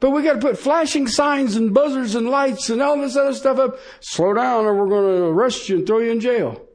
[0.00, 3.34] But we got to put flashing signs and buzzers and lights and all this other
[3.34, 3.78] stuff up.
[4.00, 6.65] Slow down or we're going to arrest you and throw you in jail.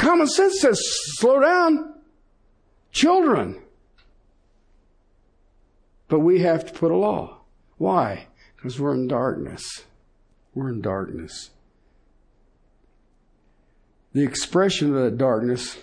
[0.00, 0.80] Common sense says
[1.18, 1.92] slow down.
[2.90, 3.60] Children.
[6.08, 7.40] But we have to put a law.
[7.76, 8.28] Why?
[8.56, 9.84] Because we're in darkness.
[10.54, 11.50] We're in darkness.
[14.14, 15.76] The expression of that darkness,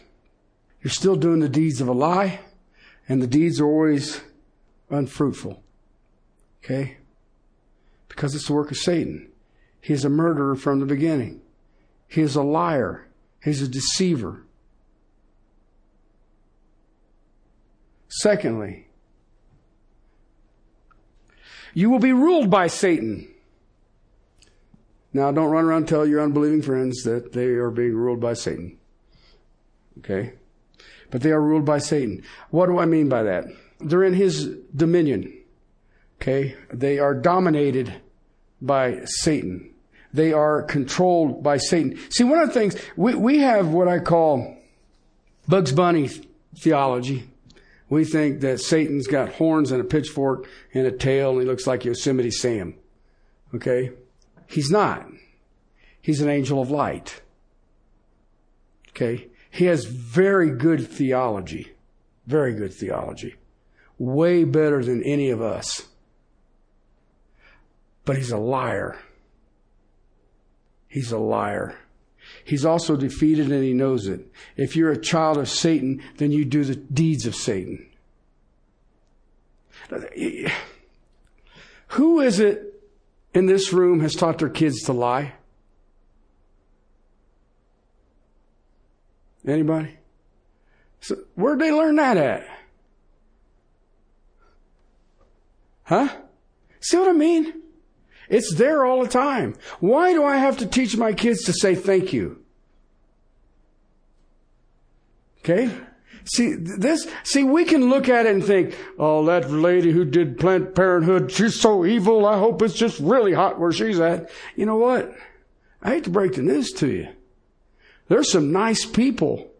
[0.82, 2.39] you're still doing the deeds of a lie,
[3.08, 4.21] and the deeds are always
[4.89, 5.62] unfruitful.
[6.63, 6.97] Okay?
[8.10, 9.30] Because it's the work of Satan.
[9.80, 11.41] He is a murderer from the beginning.
[12.08, 13.06] He is a liar.
[13.47, 14.43] He's a deceiver.
[18.10, 18.88] Secondly,
[21.73, 23.29] you will be ruled by Satan.
[25.13, 28.33] Now, don't run around and tell your unbelieving friends that they are being ruled by
[28.33, 28.77] Satan.
[29.99, 30.33] Okay?
[31.10, 32.23] But they are ruled by Satan.
[32.49, 33.45] What do I mean by that?
[33.79, 35.33] They're in his dominion.
[36.21, 36.57] Okay?
[36.73, 38.01] They are dominated
[38.62, 39.73] by Satan.
[40.13, 41.99] They are controlled by Satan.
[42.09, 44.57] See, one of the things, we, we have what I call
[45.47, 46.09] Bugs Bunny
[46.55, 47.29] theology.
[47.89, 51.67] We think that Satan's got horns and a pitchfork and a tail and he looks
[51.67, 52.75] like Yosemite Sam.
[53.55, 53.91] Okay?
[54.47, 55.07] He's not.
[56.01, 57.21] He's an angel of light.
[58.89, 59.27] Okay?
[59.49, 61.73] He has very good theology.
[62.25, 63.35] Very good theology.
[63.97, 65.87] Way better than any of us
[68.07, 68.97] but he's a liar.
[70.88, 71.76] He's a liar.
[72.43, 74.32] He's also defeated and he knows it.
[74.56, 77.88] If you're a child of Satan, then you do the deeds of Satan.
[81.89, 82.82] Who is it
[83.34, 85.34] in this room has taught their kids to lie?
[89.45, 89.97] Anybody?
[91.00, 92.47] So where'd they learn that at?
[95.84, 96.10] Huh?
[96.82, 97.56] See what I mean?
[98.29, 99.55] It's there all the time.
[99.79, 102.43] Why do I have to teach my kids to say thank you?
[105.39, 105.71] Okay?
[106.25, 110.37] See, this, see, we can look at it and think, oh, that lady who did
[110.37, 112.25] Planned Parenthood, she's so evil.
[112.25, 114.29] I hope it's just really hot where she's at.
[114.57, 115.15] You know what?
[115.81, 117.08] I hate to break the news to you.
[118.10, 119.52] There's some nice people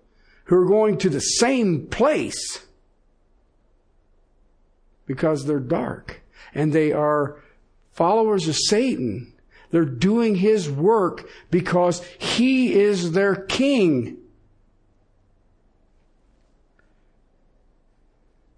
[0.46, 2.66] who are going to the same place
[5.06, 6.22] because they're dark
[6.54, 7.42] and they are
[7.98, 9.34] followers of Satan.
[9.72, 14.18] They're doing his work because he is their king.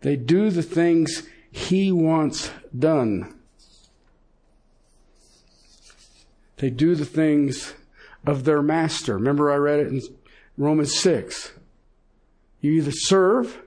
[0.01, 3.33] They do the things he wants done.
[6.57, 7.73] They do the things
[8.25, 9.13] of their master.
[9.13, 10.01] Remember, I read it in
[10.57, 11.53] Romans 6.
[12.59, 13.61] You either serve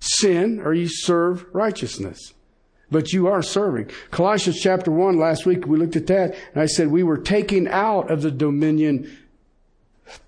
[0.00, 2.34] sin or you serve righteousness
[2.92, 3.90] but you are serving.
[4.10, 7.66] Colossians chapter 1, last week we looked at that, and I said we were taken
[7.66, 9.16] out of the dominion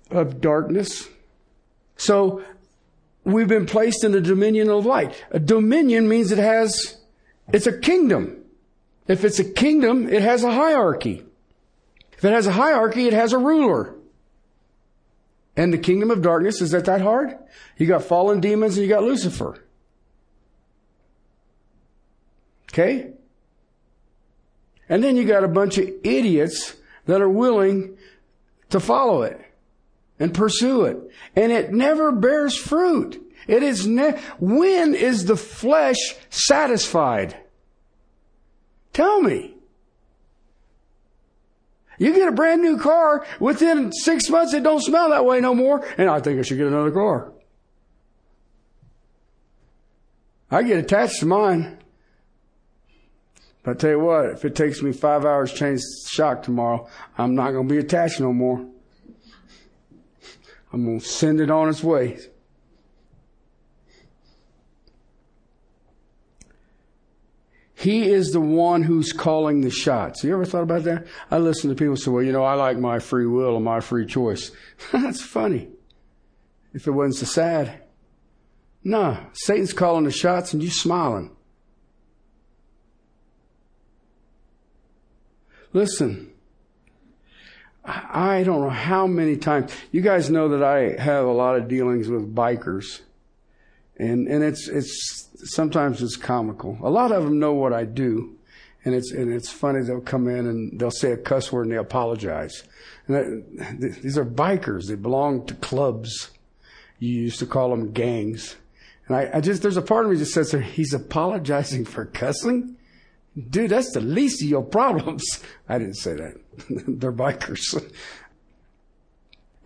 [0.09, 1.07] of darkness.
[1.95, 2.43] So
[3.23, 5.15] we've been placed in the dominion of light.
[5.31, 6.97] A dominion means it has,
[7.53, 8.41] it's a kingdom.
[9.07, 11.23] If it's a kingdom, it has a hierarchy.
[12.17, 13.93] If it has a hierarchy, it has a ruler.
[15.55, 17.37] And the kingdom of darkness, is that that hard?
[17.77, 19.64] You got fallen demons and you got Lucifer.
[22.75, 23.11] Okay?
[24.89, 27.97] And then you got a bunch of idiots that are willing
[28.69, 29.39] to follow it
[30.19, 30.97] and pursue it.
[31.37, 33.21] And it never bears fruit.
[33.47, 35.95] It is ne- when is the flesh
[36.29, 37.37] satisfied?
[38.91, 39.53] Tell me.
[41.97, 45.55] You get a brand new car, within six months it don't smell that way no
[45.55, 47.31] more, and I think I should get another car.
[50.51, 51.79] I get attached to mine.
[53.65, 56.87] But I tell you what, if it takes me five hours to change shock tomorrow,
[57.17, 58.63] I'm not going to be attached no more.
[60.71, 62.19] I'm going to send it on its way.
[67.73, 70.23] He is the one who's calling the shots.
[70.23, 71.07] You ever thought about that?
[71.31, 73.79] I listen to people say, well, you know, I like my free will and my
[73.79, 74.51] free choice.
[74.91, 75.69] That's funny.
[76.73, 77.81] If it wasn't so sad.
[78.83, 81.34] No, Satan's calling the shots and you smiling.
[85.75, 86.31] Listen,
[87.83, 89.73] I don't know how many times.
[89.91, 93.01] You guys know that I have a lot of dealings with bikers.
[93.97, 96.77] And, and it's, it's, sometimes it's comical.
[96.81, 98.37] A lot of them know what I do.
[98.85, 99.81] And it's, and it's funny.
[99.83, 102.63] They'll come in and they'll say a cuss word and they apologize.
[103.07, 104.87] And that, these are bikers.
[104.87, 106.29] They belong to clubs.
[106.99, 108.55] You used to call them gangs.
[109.07, 112.77] And I, I just, there's a part of me that says, he's apologizing for cussing?
[113.37, 115.23] Dude, that's the least of your problems.
[115.69, 116.35] I didn't say that.
[116.69, 117.91] They're bikers.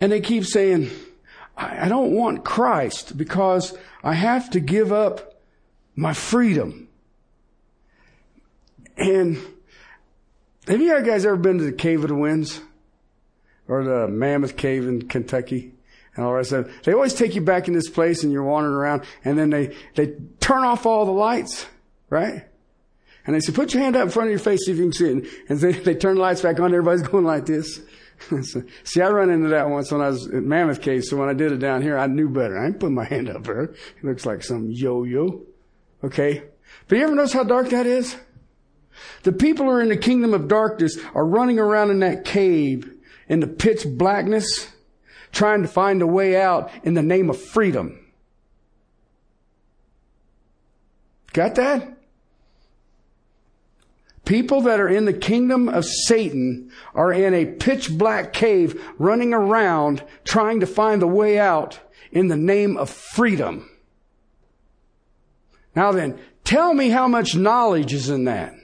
[0.00, 0.90] And they keep saying,
[1.56, 5.40] I don't want Christ because I have to give up
[5.94, 6.88] my freedom.
[8.96, 9.38] And
[10.66, 12.60] have you guys ever been to the Cave of the Winds?
[13.68, 15.72] Or the Mammoth Cave in Kentucky?
[16.16, 16.66] And all that stuff.
[16.82, 19.76] They always take you back in this place and you're wandering around and then they,
[19.94, 21.66] they turn off all the lights,
[22.08, 22.44] right?
[23.30, 24.82] And they say, put your hand up in front of your face, see if you
[24.82, 25.24] can see it.
[25.48, 27.80] And they, they turn the lights back on, everybody's going like this.
[28.82, 31.04] See, I run into that once when I was at Mammoth Cave.
[31.04, 32.58] So when I did it down here, I knew better.
[32.58, 33.62] I ain't put my hand up there.
[33.62, 35.42] It looks like some yo-yo.
[36.02, 36.42] Okay.
[36.88, 38.16] But you ever notice how dark that is?
[39.22, 42.92] The people who are in the kingdom of darkness are running around in that cave
[43.28, 44.72] in the pitch blackness,
[45.30, 47.96] trying to find a way out in the name of freedom.
[51.32, 51.99] Got that?
[54.30, 59.34] People that are in the kingdom of Satan are in a pitch black cave running
[59.34, 61.80] around trying to find the way out
[62.12, 63.68] in the name of freedom.
[65.74, 68.54] Now then, tell me how much knowledge is in that.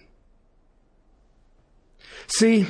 [2.29, 2.69] See,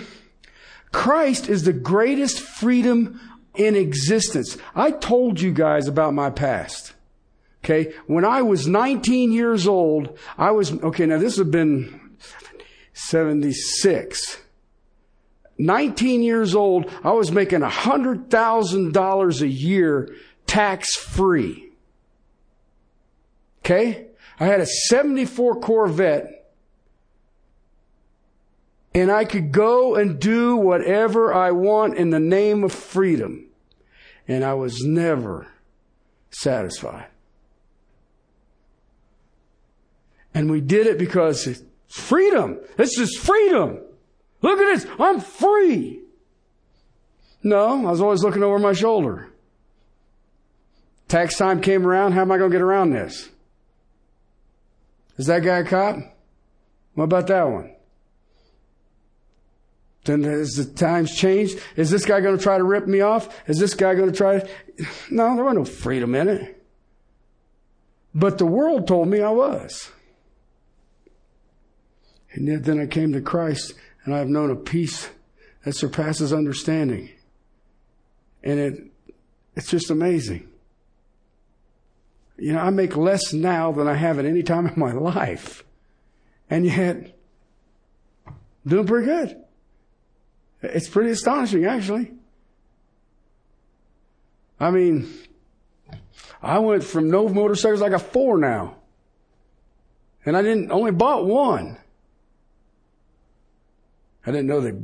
[0.90, 3.20] Christ is the greatest freedom
[3.54, 4.56] in existence.
[4.74, 6.94] I told you guys about my past.
[7.62, 7.92] Okay.
[8.06, 12.05] When I was 19 years old, I was, okay, now this has been
[12.96, 14.38] 76.
[15.58, 20.14] 19 years old, I was making $100,000 a year
[20.46, 21.70] tax free.
[23.60, 24.06] Okay?
[24.40, 26.36] I had a 74 Corvette
[28.94, 33.46] and I could go and do whatever I want in the name of freedom.
[34.26, 35.48] And I was never
[36.30, 37.08] satisfied.
[40.32, 42.58] And we did it because Freedom.
[42.76, 43.80] This is freedom.
[44.42, 44.86] Look at this.
[44.98, 46.02] I'm free.
[47.42, 49.28] No, I was always looking over my shoulder.
[51.08, 52.12] Tax time came around.
[52.12, 53.28] How am I going to get around this?
[55.16, 55.96] Is that guy a cop?
[56.94, 57.72] What about that one?
[60.04, 61.58] Then has the times changed?
[61.76, 63.48] Is this guy going to try to rip me off?
[63.48, 64.48] Is this guy going to try to...
[65.10, 66.62] No, there was no freedom in it.
[68.14, 69.90] But the world told me I was.
[72.36, 73.72] And yet then I came to Christ
[74.04, 75.08] and I've known a peace
[75.64, 77.10] that surpasses understanding.
[78.44, 78.82] And it,
[79.56, 80.48] it's just amazing.
[82.36, 85.64] You know, I make less now than I have at any time in my life.
[86.48, 87.18] And yet,
[88.66, 89.42] doing pretty good.
[90.62, 92.12] It's pretty astonishing, actually.
[94.60, 95.12] I mean,
[96.42, 98.76] I went from no motorcycles, I got four now.
[100.24, 101.78] And I didn't, only bought one.
[104.26, 104.74] I didn't know they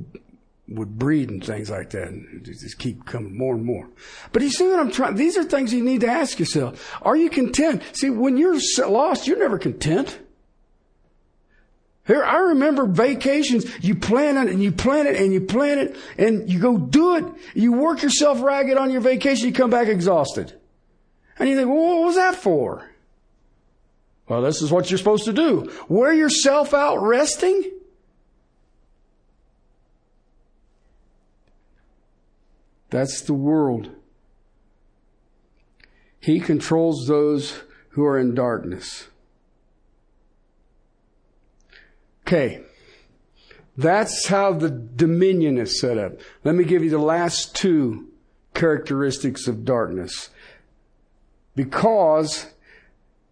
[0.68, 2.08] would breed and things like that.
[2.08, 3.88] And just keep coming more and more.
[4.32, 5.16] But you see what I'm trying?
[5.16, 6.96] These are things you need to ask yourself.
[7.02, 7.82] Are you content?
[7.92, 10.18] See, when you're lost, you're never content.
[12.04, 13.64] Here, I remember vacations.
[13.84, 17.16] You plan it and you plan it and you plan it and you go do
[17.16, 17.24] it.
[17.54, 19.46] You work yourself ragged on your vacation.
[19.46, 20.52] You come back exhausted.
[21.38, 22.88] And you think, well, what was that for?
[24.28, 25.70] Well, this is what you're supposed to do.
[25.88, 27.70] Wear yourself out resting?
[32.92, 33.88] That's the world.
[36.20, 39.08] He controls those who are in darkness.
[42.26, 42.60] Okay.
[43.78, 46.12] That's how the dominion is set up.
[46.44, 48.08] Let me give you the last two
[48.52, 50.28] characteristics of darkness.
[51.56, 52.52] Because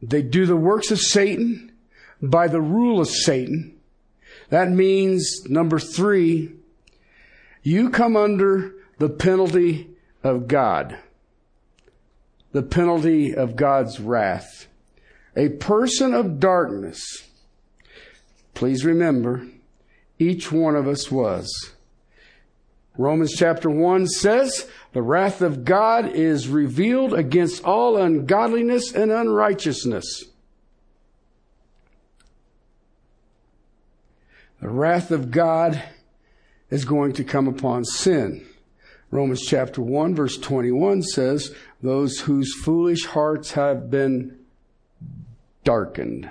[0.03, 1.73] They do the works of Satan
[2.23, 3.79] by the rule of Satan.
[4.49, 6.53] That means, number three,
[7.63, 9.89] you come under the penalty
[10.23, 10.99] of God.
[12.53, 14.67] The penalty of God's wrath.
[15.35, 17.01] A person of darkness,
[18.53, 19.47] please remember,
[20.19, 21.73] each one of us was.
[22.99, 30.25] Romans chapter 1 says, the wrath of God is revealed against all ungodliness and unrighteousness.
[34.61, 35.83] The wrath of God
[36.69, 38.47] is going to come upon sin.
[39.11, 44.39] Romans chapter 1 verse 21 says, those whose foolish hearts have been
[45.65, 46.31] darkened.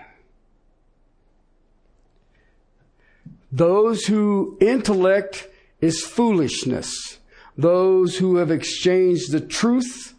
[3.51, 5.47] Those who intellect
[5.81, 7.17] is foolishness.
[7.57, 10.13] Those who have exchanged the truth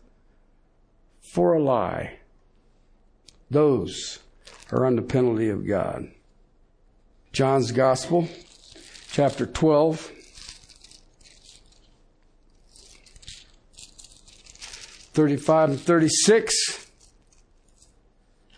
[1.32, 2.18] for a lie.
[3.50, 4.18] Those
[4.72, 6.10] are under penalty of God.
[7.32, 8.28] John's Gospel,
[9.10, 10.10] chapter 12.
[15.12, 16.90] 35 and 36.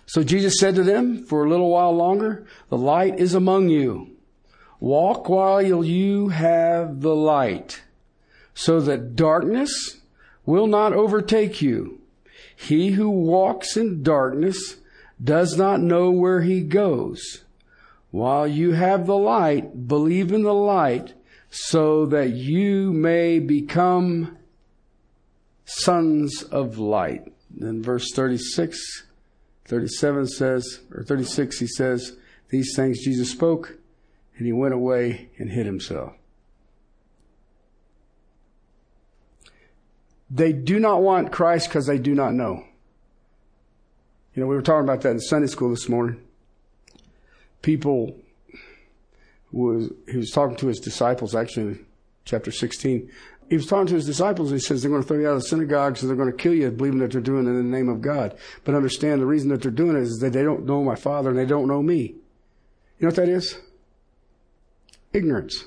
[0.07, 4.11] So Jesus said to them, For a little while longer, the light is among you.
[4.78, 7.82] Walk while you have the light,
[8.53, 10.00] so that darkness
[10.44, 12.00] will not overtake you.
[12.55, 14.76] He who walks in darkness
[15.22, 17.44] does not know where he goes.
[18.11, 21.14] While you have the light, believe in the light,
[21.48, 24.36] so that you may become
[25.76, 27.32] sons of light.
[27.50, 29.04] Then verse 36,
[29.66, 32.16] 37 says, or 36, he says,
[32.50, 33.78] These things Jesus spoke
[34.36, 36.14] and he went away and hid himself.
[40.30, 42.64] They do not want Christ because they do not know.
[44.34, 46.22] You know, we were talking about that in Sunday school this morning.
[47.60, 48.16] People
[49.52, 51.78] was he was talking to his disciples actually
[52.24, 53.10] chapter 16
[53.53, 55.42] he was talking to his disciples he says they're going to throw you out of
[55.42, 57.76] the synagogues and they're going to kill you believing that they're doing it in the
[57.76, 60.64] name of god but understand the reason that they're doing it is that they don't
[60.64, 62.14] know my father and they don't know me you
[63.00, 63.59] know what that is
[65.12, 65.64] ignorance.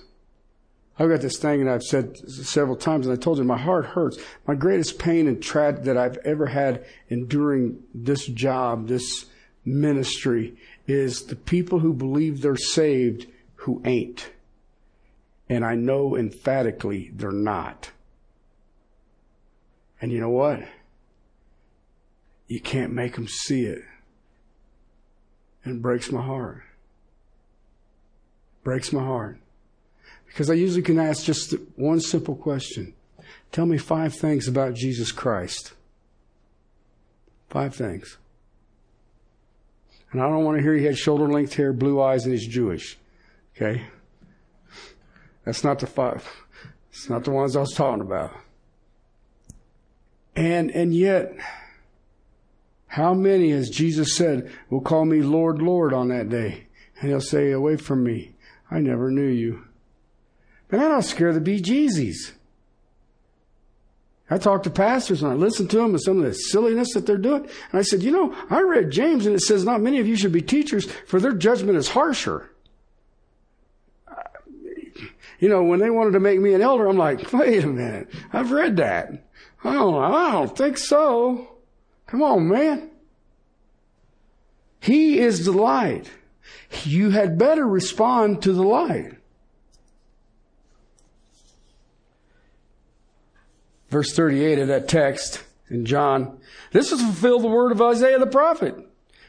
[0.97, 3.85] I've got this thing, and I've said several times, and I told you my heart
[3.85, 4.17] hurts.
[4.47, 9.25] My greatest pain and tragedy that I've ever had enduring this job, this
[9.65, 10.55] ministry,
[10.87, 14.29] is the people who believe they're saved who ain't.
[15.47, 17.91] And I know emphatically they're not.
[20.01, 20.63] And you know what?
[22.47, 23.81] You can't make them see it.
[25.63, 26.63] And it breaks my heart.
[28.63, 29.39] Breaks my heart.
[30.27, 32.93] Because I usually can ask just one simple question.
[33.51, 35.73] Tell me five things about Jesus Christ.
[37.49, 38.17] Five things.
[40.11, 42.47] And I don't want to hear he had shoulder length hair, blue eyes, and he's
[42.47, 42.97] Jewish.
[43.55, 43.85] Okay?
[45.45, 46.27] That's not the five.
[46.89, 48.31] It's not the ones I was talking about.
[50.35, 51.33] And, and yet,
[52.87, 56.67] how many, as Jesus said, will call me Lord, Lord on that day?
[56.99, 58.35] And he'll say, away from me.
[58.69, 59.65] I never knew you.
[60.71, 62.31] Not scared of the bejesus.
[64.29, 67.05] I talk to pastors and I listen to them and some of the silliness that
[67.05, 67.43] they're doing.
[67.43, 70.15] And I said, you know, I read James and it says not many of you
[70.15, 72.49] should be teachers for their judgment is harsher.
[75.39, 78.09] You know, when they wanted to make me an elder, I'm like, wait a minute.
[78.31, 79.11] I've read that.
[79.63, 81.57] I don't, I don't think so.
[82.07, 82.89] Come on, man.
[84.79, 86.09] He is the light
[86.83, 89.13] you had better respond to the light.
[93.89, 96.39] Verse 38 of that text in John,
[96.71, 98.75] this is fulfill the word of Isaiah the prophet,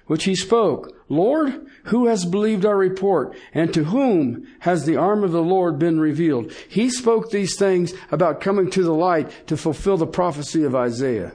[0.06, 0.96] which he spoke.
[1.08, 3.36] Lord, who has believed our report?
[3.52, 6.52] And to whom has the arm of the Lord been revealed?
[6.68, 11.32] He spoke these things about coming to the light to fulfill the prophecy of Isaiah.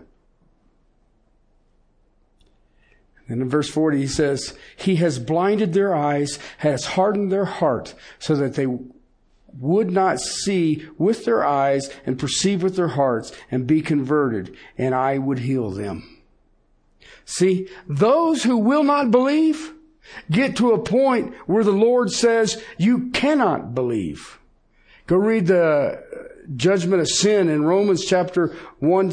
[3.27, 7.93] And in verse 40, he says, He has blinded their eyes, has hardened their heart,
[8.19, 8.67] so that they
[9.57, 14.93] would not see with their eyes and perceive with their hearts and be converted, and
[14.93, 16.20] I would heal them.
[17.25, 19.73] See, those who will not believe
[20.29, 24.39] get to a point where the Lord says, You cannot believe.
[25.07, 29.11] Go read the judgment of sin in Romans chapter 1,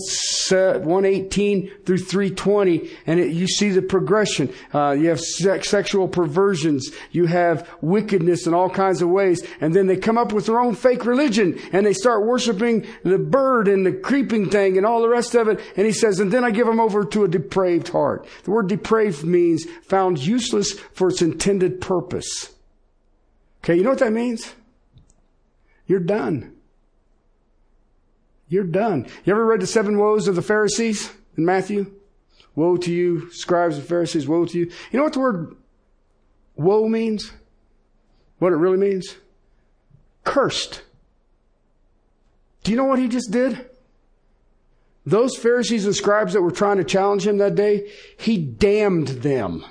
[0.49, 2.91] 118 through 320.
[3.07, 4.53] And it, you see the progression.
[4.73, 6.91] Uh, you have sex, sexual perversions.
[7.11, 9.47] You have wickedness in all kinds of ways.
[9.61, 13.19] And then they come up with their own fake religion and they start worshiping the
[13.19, 15.61] bird and the creeping thing and all the rest of it.
[15.77, 18.27] And he says, and then I give them over to a depraved heart.
[18.45, 22.55] The word depraved means found useless for its intended purpose.
[23.65, 24.55] Okay, you know what that means?
[25.87, 26.58] You're done.
[28.49, 29.07] You're done.
[29.25, 31.93] You ever read the seven woes of the Pharisees in Matthew?
[32.55, 34.67] Woe to you, scribes and Pharisees, woe to you.
[34.91, 35.57] You know what the word
[36.57, 37.33] woe means?
[38.39, 39.17] What it really means?
[40.25, 40.83] Cursed.
[42.65, 43.67] Do you know what he just did?
[45.07, 49.65] Those Pharisees and scribes that were trying to challenge him that day, he damned them.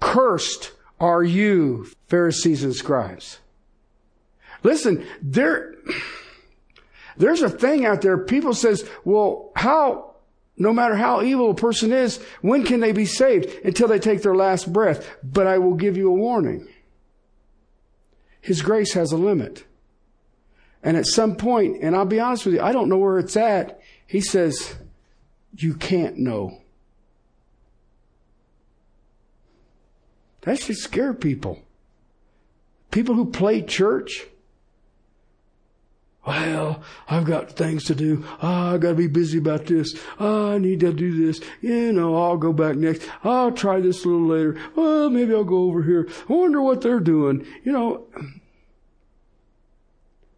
[0.00, 3.38] Cursed are you, Pharisees and scribes.
[4.64, 5.74] Listen, there,
[7.16, 8.18] there's a thing out there.
[8.18, 10.14] People says, well, how,
[10.56, 13.46] no matter how evil a person is, when can they be saved?
[13.64, 15.08] Until they take their last breath.
[15.22, 16.68] But I will give you a warning.
[18.40, 19.64] His grace has a limit.
[20.82, 23.36] And at some point, and I'll be honest with you, I don't know where it's
[23.36, 23.80] at.
[24.06, 24.74] He says,
[25.56, 26.58] you can't know.
[30.42, 31.60] That should scare people.
[32.90, 34.26] People who play church,
[36.24, 38.24] well, I've got things to do.
[38.40, 39.92] Oh, I gotta be busy about this.
[40.20, 41.40] Oh, I need to do this.
[41.60, 43.08] You know, I'll go back next.
[43.24, 44.56] I'll try this a little later.
[44.76, 46.08] Well, maybe I'll go over here.
[46.28, 47.44] I wonder what they're doing.
[47.64, 48.06] You know,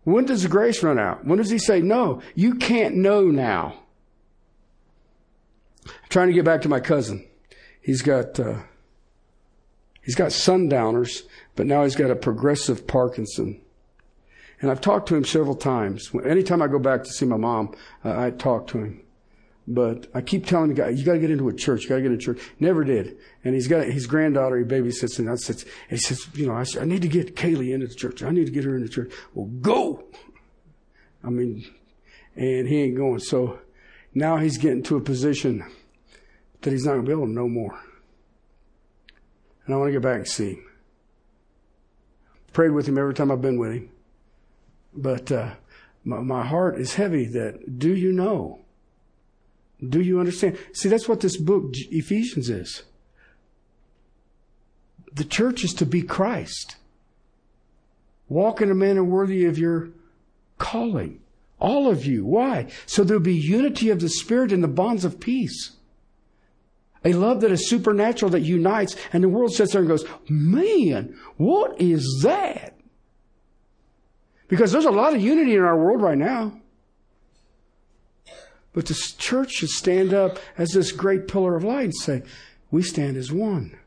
[0.04, 1.26] when does grace run out?
[1.26, 3.80] When does he say, no, you can't know now?
[5.86, 7.26] I'm trying to get back to my cousin.
[7.82, 8.60] He's got, uh,
[10.00, 11.24] he's got sundowners,
[11.56, 13.60] but now he's got a progressive Parkinson.
[14.64, 16.10] And I've talked to him several times.
[16.24, 19.02] Anytime I go back to see my mom, uh, I talk to him.
[19.68, 22.12] But I keep telling the guy, you gotta get into a church, you gotta get
[22.12, 22.42] into a church.
[22.60, 23.18] Never did.
[23.44, 26.54] And he's got his granddaughter, he babysits, and I says, and he says, you know,
[26.54, 28.22] I, said, I need to get Kaylee into the church.
[28.22, 29.12] I need to get her into church.
[29.34, 30.04] Well, go!
[31.22, 31.62] I mean,
[32.34, 33.18] and he ain't going.
[33.18, 33.58] So
[34.14, 35.62] now he's getting to a position
[36.62, 37.78] that he's not gonna be able to know more.
[39.66, 40.66] And I want to get back and see him.
[42.54, 43.90] Prayed with him every time I've been with him.
[44.94, 45.54] But uh,
[46.04, 48.60] my, my heart is heavy that do you know?
[49.86, 50.58] Do you understand?
[50.72, 52.82] See, that's what this book, Ephesians, is.
[55.12, 56.76] The church is to be Christ.
[58.28, 59.90] Walk in a manner worthy of your
[60.58, 61.20] calling.
[61.60, 62.24] All of you.
[62.24, 62.66] Why?
[62.86, 65.72] So there'll be unity of the Spirit in the bonds of peace.
[67.04, 71.16] A love that is supernatural that unites, and the world sits there and goes, Man,
[71.36, 72.73] what is that?
[74.48, 76.60] Because there's a lot of unity in our world right now.
[78.72, 82.22] But the church should stand up as this great pillar of light and say,
[82.70, 83.78] we stand as one.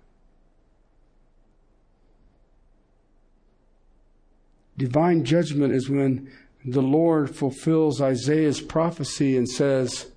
[4.78, 6.32] Divine judgment is when
[6.64, 10.12] the Lord fulfills Isaiah's prophecy and says,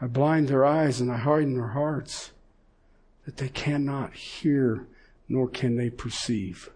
[0.00, 2.30] I blind their eyes and I harden their hearts
[3.24, 4.86] that they cannot hear
[5.28, 6.70] nor can they perceive.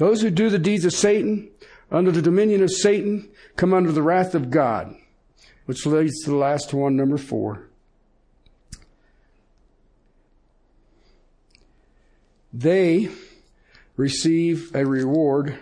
[0.00, 1.50] Those who do the deeds of Satan,
[1.90, 4.96] under the dominion of Satan, come under the wrath of God,
[5.66, 7.68] which leads to the last one, number four.
[12.50, 13.10] They
[13.98, 15.58] receive a reward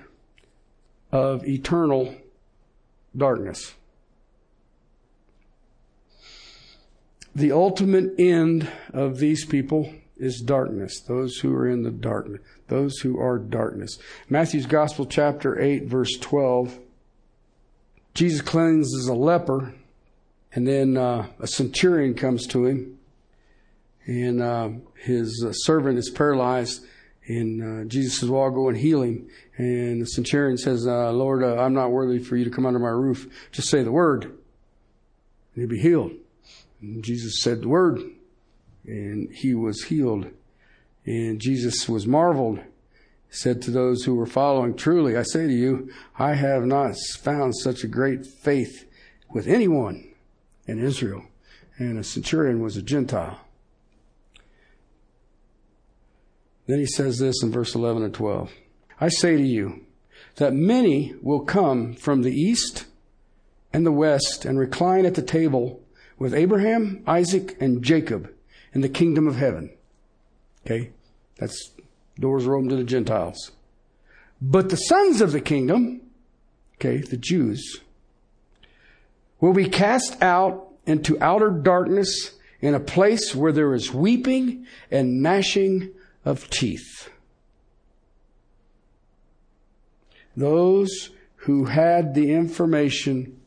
[1.11, 2.15] of eternal
[3.17, 3.75] darkness.
[7.35, 12.99] The ultimate end of these people is darkness, those who are in the darkness, those
[12.99, 13.99] who are darkness.
[14.29, 16.79] Matthew's Gospel, chapter 8, verse 12.
[18.15, 19.75] Jesus cleanses a leper,
[20.53, 22.99] and then uh, a centurion comes to him,
[24.07, 26.85] and uh, his uh, servant is paralyzed.
[27.27, 29.29] And uh, Jesus says, Well, I'll go and heal him.
[29.59, 32.79] And the centurion says, uh, Lord, uh, I'm not worthy for you to come under
[32.79, 33.29] my roof.
[33.53, 34.35] Just say the word, and
[35.55, 36.13] he'll be healed.
[36.81, 38.01] And Jesus said the word,
[38.89, 40.31] and he was healed.
[41.05, 42.61] And Jesus was marveled,
[43.31, 47.55] said to those who were following, Truly, I say to you, I have not found
[47.57, 48.89] such a great faith
[49.31, 50.09] with anyone
[50.67, 51.23] in Israel.
[51.77, 53.39] And a centurion was a Gentile.
[56.67, 58.53] Then he says this in verse 11 and 12
[59.01, 59.87] I say to you
[60.37, 62.87] that many will come from the east
[63.73, 65.81] and the west and recline at the table
[66.19, 68.35] with Abraham, Isaac, and Jacob
[68.79, 69.71] in the kingdom of heaven.
[70.65, 70.91] Okay?
[71.39, 71.73] That's
[72.17, 73.51] doors are open to the Gentiles.
[74.41, 76.01] But the sons of the kingdom,
[76.77, 77.81] okay, the Jews,
[79.41, 85.23] will be cast out into outer darkness in a place where there is weeping and
[85.25, 85.91] gnashing
[86.25, 87.11] of teeth.
[90.37, 93.41] Those who had the information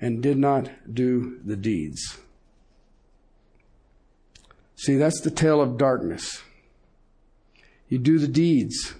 [0.00, 2.18] and did not do the deeds.
[4.76, 6.42] See, that's the tale of darkness.
[7.88, 8.94] You do the deeds.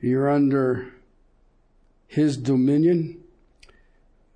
[0.00, 0.92] You're under
[2.08, 3.22] his dominion,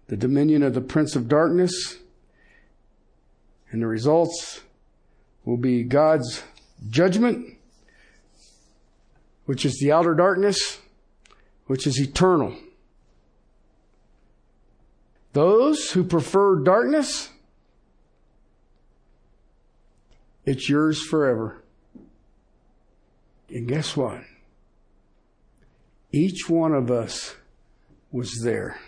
[0.06, 1.98] the dominion of the prince of darkness,
[3.70, 4.62] and the results
[5.44, 6.42] will be God's
[6.88, 7.58] judgment,
[9.44, 10.78] which is the outer darkness,
[11.66, 12.56] which is eternal.
[15.32, 17.28] Those who prefer darkness,
[20.46, 21.62] it's yours forever.
[23.50, 24.22] And guess what?
[26.12, 27.34] Each one of us
[28.10, 28.78] was there.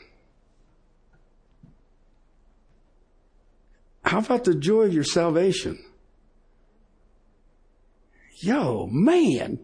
[4.05, 5.79] How about the joy of your salvation?
[8.41, 9.59] Yo, man.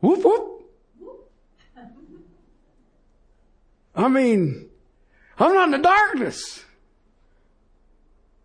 [0.00, 0.70] Whoop, whoop.
[3.94, 4.68] I mean,
[5.38, 6.64] I'm not in the darkness.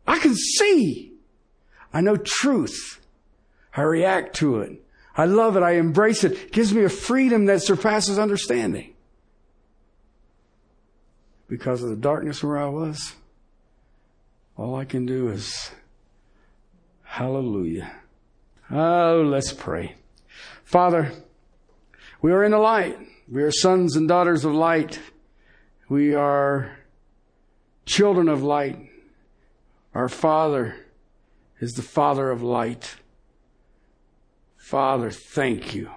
[0.08, 1.15] I can see.
[1.96, 3.00] I know truth.
[3.74, 4.84] I react to it.
[5.16, 5.64] I love it.
[5.64, 6.34] I embrace it.
[6.34, 8.94] it gives me a freedom that surpasses understanding.
[11.48, 13.14] Because of the darkness where I was,
[14.58, 15.72] all I can do is
[17.04, 17.90] hallelujah.
[18.70, 19.96] Oh, let's pray.
[20.66, 21.14] Father,
[22.22, 22.98] we are in the light.
[23.32, 25.00] We are sons and daughters of light.
[25.88, 26.78] We are
[27.86, 28.92] children of light.
[29.94, 30.76] Our Father
[31.60, 32.96] is the Father of light.
[34.58, 35.90] Father, thank you.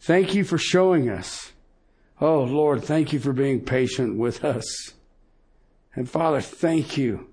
[0.00, 1.52] Thank you for showing us.
[2.20, 4.94] Oh, Lord, thank you for being patient with us.
[5.94, 7.28] And Father, thank you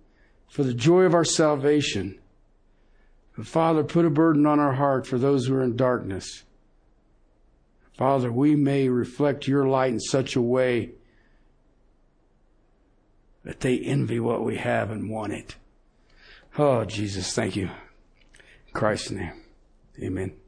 [0.49, 2.19] for the joy of our salvation.
[3.35, 6.43] But Father, put a burden on our heart for those who are in darkness.
[7.97, 10.91] Father, we may reflect your light in such a way
[13.43, 15.55] that they envy what we have and want it.
[16.57, 17.65] Oh, Jesus, thank you.
[17.65, 19.33] In Christ's name.
[20.01, 20.44] Amen.